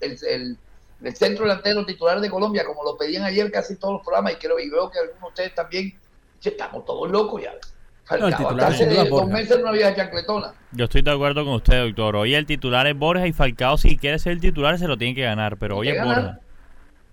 el, 0.00 0.56
el, 1.02 1.16
centro 1.16 1.44
delantero 1.44 1.84
titular 1.86 2.20
de 2.20 2.30
Colombia, 2.30 2.64
como 2.64 2.82
lo 2.84 2.96
pedían 2.96 3.24
ayer 3.24 3.50
casi 3.50 3.76
todos 3.76 3.94
los 3.94 4.02
programas, 4.02 4.32
y 4.32 4.36
creo 4.36 4.58
y 4.58 4.68
veo 4.68 4.90
que 4.90 4.98
algunos 4.98 5.20
de 5.20 5.28
ustedes 5.28 5.54
también, 5.54 5.94
estamos 6.42 6.84
todos 6.84 7.10
locos 7.10 7.42
ya. 7.42 7.52
No, 8.18 8.26
hace 8.26 8.86
dos 8.86 9.28
meses 9.28 9.60
no 9.60 9.68
había 9.68 9.94
chancletona. 9.94 10.52
Yo 10.72 10.86
estoy 10.86 11.02
de 11.02 11.12
acuerdo 11.12 11.44
con 11.44 11.54
usted, 11.54 11.84
doctor. 11.84 12.16
Hoy 12.16 12.34
el 12.34 12.44
titular 12.44 12.86
es 12.88 12.96
Borja 12.96 13.26
y 13.26 13.32
Falcao, 13.32 13.78
si 13.78 13.96
quiere 13.96 14.18
ser 14.18 14.32
el 14.32 14.40
titular, 14.40 14.78
se 14.78 14.88
lo 14.88 14.98
tiene 14.98 15.14
que 15.14 15.22
ganar, 15.22 15.56
pero 15.58 15.76
hoy 15.76 15.90
es 15.90 16.02
Borja. 16.02 16.40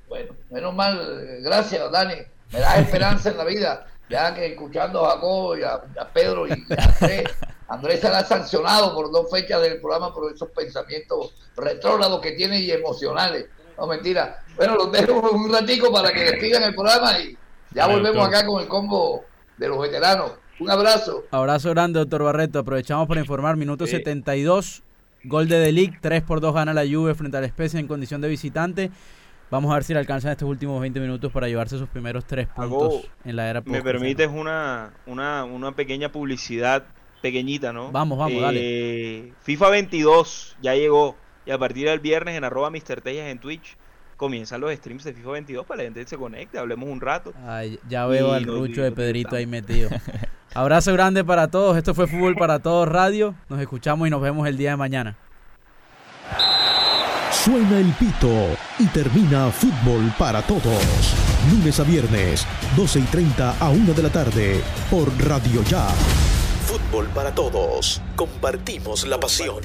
Bueno, 0.10 0.34
menos 0.50 0.74
mal, 0.74 1.40
gracias, 1.42 1.92
Dani. 1.92 2.16
Me 2.52 2.60
da 2.60 2.78
esperanza 2.78 3.30
en 3.30 3.38
la 3.38 3.44
vida. 3.44 3.86
Ya 4.10 4.34
que 4.34 4.48
escuchando 4.48 5.06
a 5.06 5.16
Jacobo 5.16 5.58
y 5.58 5.64
a, 5.64 5.82
Pedro 6.14 6.48
y 6.48 6.52
a 6.52 6.56
Andrés, 6.56 7.24
Andrés 7.68 8.00
será 8.00 8.24
sancionado 8.24 8.96
por 8.96 9.12
dos 9.12 9.30
fechas 9.30 9.62
del 9.62 9.80
programa 9.82 10.14
por 10.14 10.32
esos 10.32 10.50
pensamientos 10.52 11.34
retrógrados 11.56 12.22
que 12.22 12.32
tiene 12.32 12.60
y 12.60 12.72
emocionales. 12.72 13.48
No, 13.78 13.86
mentira. 13.88 14.44
Bueno, 14.56 14.76
los 14.76 14.92
dejo 14.92 15.30
un 15.32 15.52
ratico 15.52 15.92
para 15.92 16.12
que 16.12 16.24
despidan 16.24 16.64
el 16.64 16.74
programa 16.74 17.20
y 17.20 17.38
ya 17.74 17.88
volvemos 17.88 18.28
acá 18.28 18.46
con 18.46 18.62
el 18.62 18.68
combo 18.68 19.26
de 19.58 19.68
los 19.68 19.80
veteranos. 19.80 20.32
Un 20.60 20.72
abrazo. 20.72 21.26
Abrazo 21.30 21.70
grande, 21.70 22.00
doctor 22.00 22.24
Barreto. 22.24 22.60
Aprovechamos 22.60 23.08
para 23.08 23.20
informar, 23.20 23.58
minuto 23.58 23.86
72, 23.86 24.82
gol 25.26 25.48
de 25.48 25.60
Delic, 25.60 26.00
3 26.02 26.24
por 26.24 26.42
2 26.42 26.54
gana 26.54 26.74
la 26.74 26.84
Juve 26.88 27.14
frente 27.14 27.38
a 27.38 27.42
la 27.42 27.48
especie 27.48 27.80
en 27.80 27.88
condición 27.88 28.22
de 28.22 28.30
visitante. 28.30 28.90
Vamos 29.50 29.72
a 29.72 29.76
ver 29.76 29.84
si 29.84 29.94
le 29.94 30.00
alcanzan 30.00 30.32
estos 30.32 30.50
últimos 30.50 30.80
20 30.82 31.00
minutos 31.00 31.32
para 31.32 31.48
llevarse 31.48 31.78
sus 31.78 31.88
primeros 31.88 32.26
tres 32.26 32.48
puntos 32.48 33.08
en 33.24 33.36
la 33.36 33.50
era 33.50 33.62
Me 33.62 33.82
permites 33.82 34.30
una, 34.30 34.94
una, 35.06 35.46
una 35.46 35.72
pequeña 35.72 36.12
publicidad 36.12 36.84
pequeñita, 37.22 37.72
¿no? 37.72 37.92
Vamos, 37.92 38.18
vamos, 38.18 38.42
dale. 38.42 38.60
Eh, 38.62 39.34
FIFA 39.44 39.70
22 39.70 40.58
ya 40.62 40.76
llegó 40.76 41.16
y 41.46 41.52
a 41.52 41.58
partir 41.58 41.88
del 41.88 42.00
viernes 42.00 42.36
en 42.36 42.44
arroba 42.44 42.70
Mr. 42.70 43.02
en 43.06 43.40
Twitch 43.40 43.78
comienzan 44.18 44.60
los 44.60 44.74
streams 44.74 45.04
de 45.06 45.14
FIFA 45.14 45.32
22 45.32 45.66
para 45.66 45.78
que 45.78 45.84
la 45.84 45.88
gente 45.96 46.10
se 46.10 46.18
conecte, 46.18 46.58
hablemos 46.58 46.90
un 46.90 47.00
rato. 47.00 47.34
ya 47.88 48.06
veo 48.08 48.34
al 48.34 48.44
rucho 48.44 48.82
de 48.82 48.92
Pedrito 48.92 49.36
ahí 49.36 49.46
metido. 49.46 49.90
Abrazo 50.54 50.92
grande 50.94 51.24
para 51.24 51.50
todos. 51.50 51.78
Esto 51.78 51.94
fue 51.94 52.08
Fútbol 52.08 52.36
para 52.36 52.60
Todos 52.60 52.90
Radio. 52.90 53.36
Nos 53.48 53.60
escuchamos 53.60 54.08
y 54.08 54.12
nos 54.12 54.22
vemos 54.22 54.48
el 54.48 54.58
día 54.58 54.72
de 54.72 54.78
mañana. 54.78 55.16
Suena 57.44 57.80
el 57.80 57.94
pito 57.94 58.58
y 58.80 58.88
termina 58.88 59.50
Fútbol 59.52 60.14
para 60.18 60.42
Todos. 60.42 61.14
Lunes 61.52 61.80
a 61.80 61.84
viernes, 61.84 62.46
12 62.76 63.00
y 63.00 63.04
30 63.04 63.58
a 63.60 63.70
1 63.70 63.94
de 63.94 64.04
la 64.04 64.10
tarde, 64.10 64.62
por 64.90 65.10
Radio 65.26 65.64
Ya. 65.64 65.88
Fútbol 66.66 67.08
para 67.08 67.34
Todos. 67.34 68.02
Compartimos 68.16 69.08
la 69.08 69.18
pasión. 69.20 69.62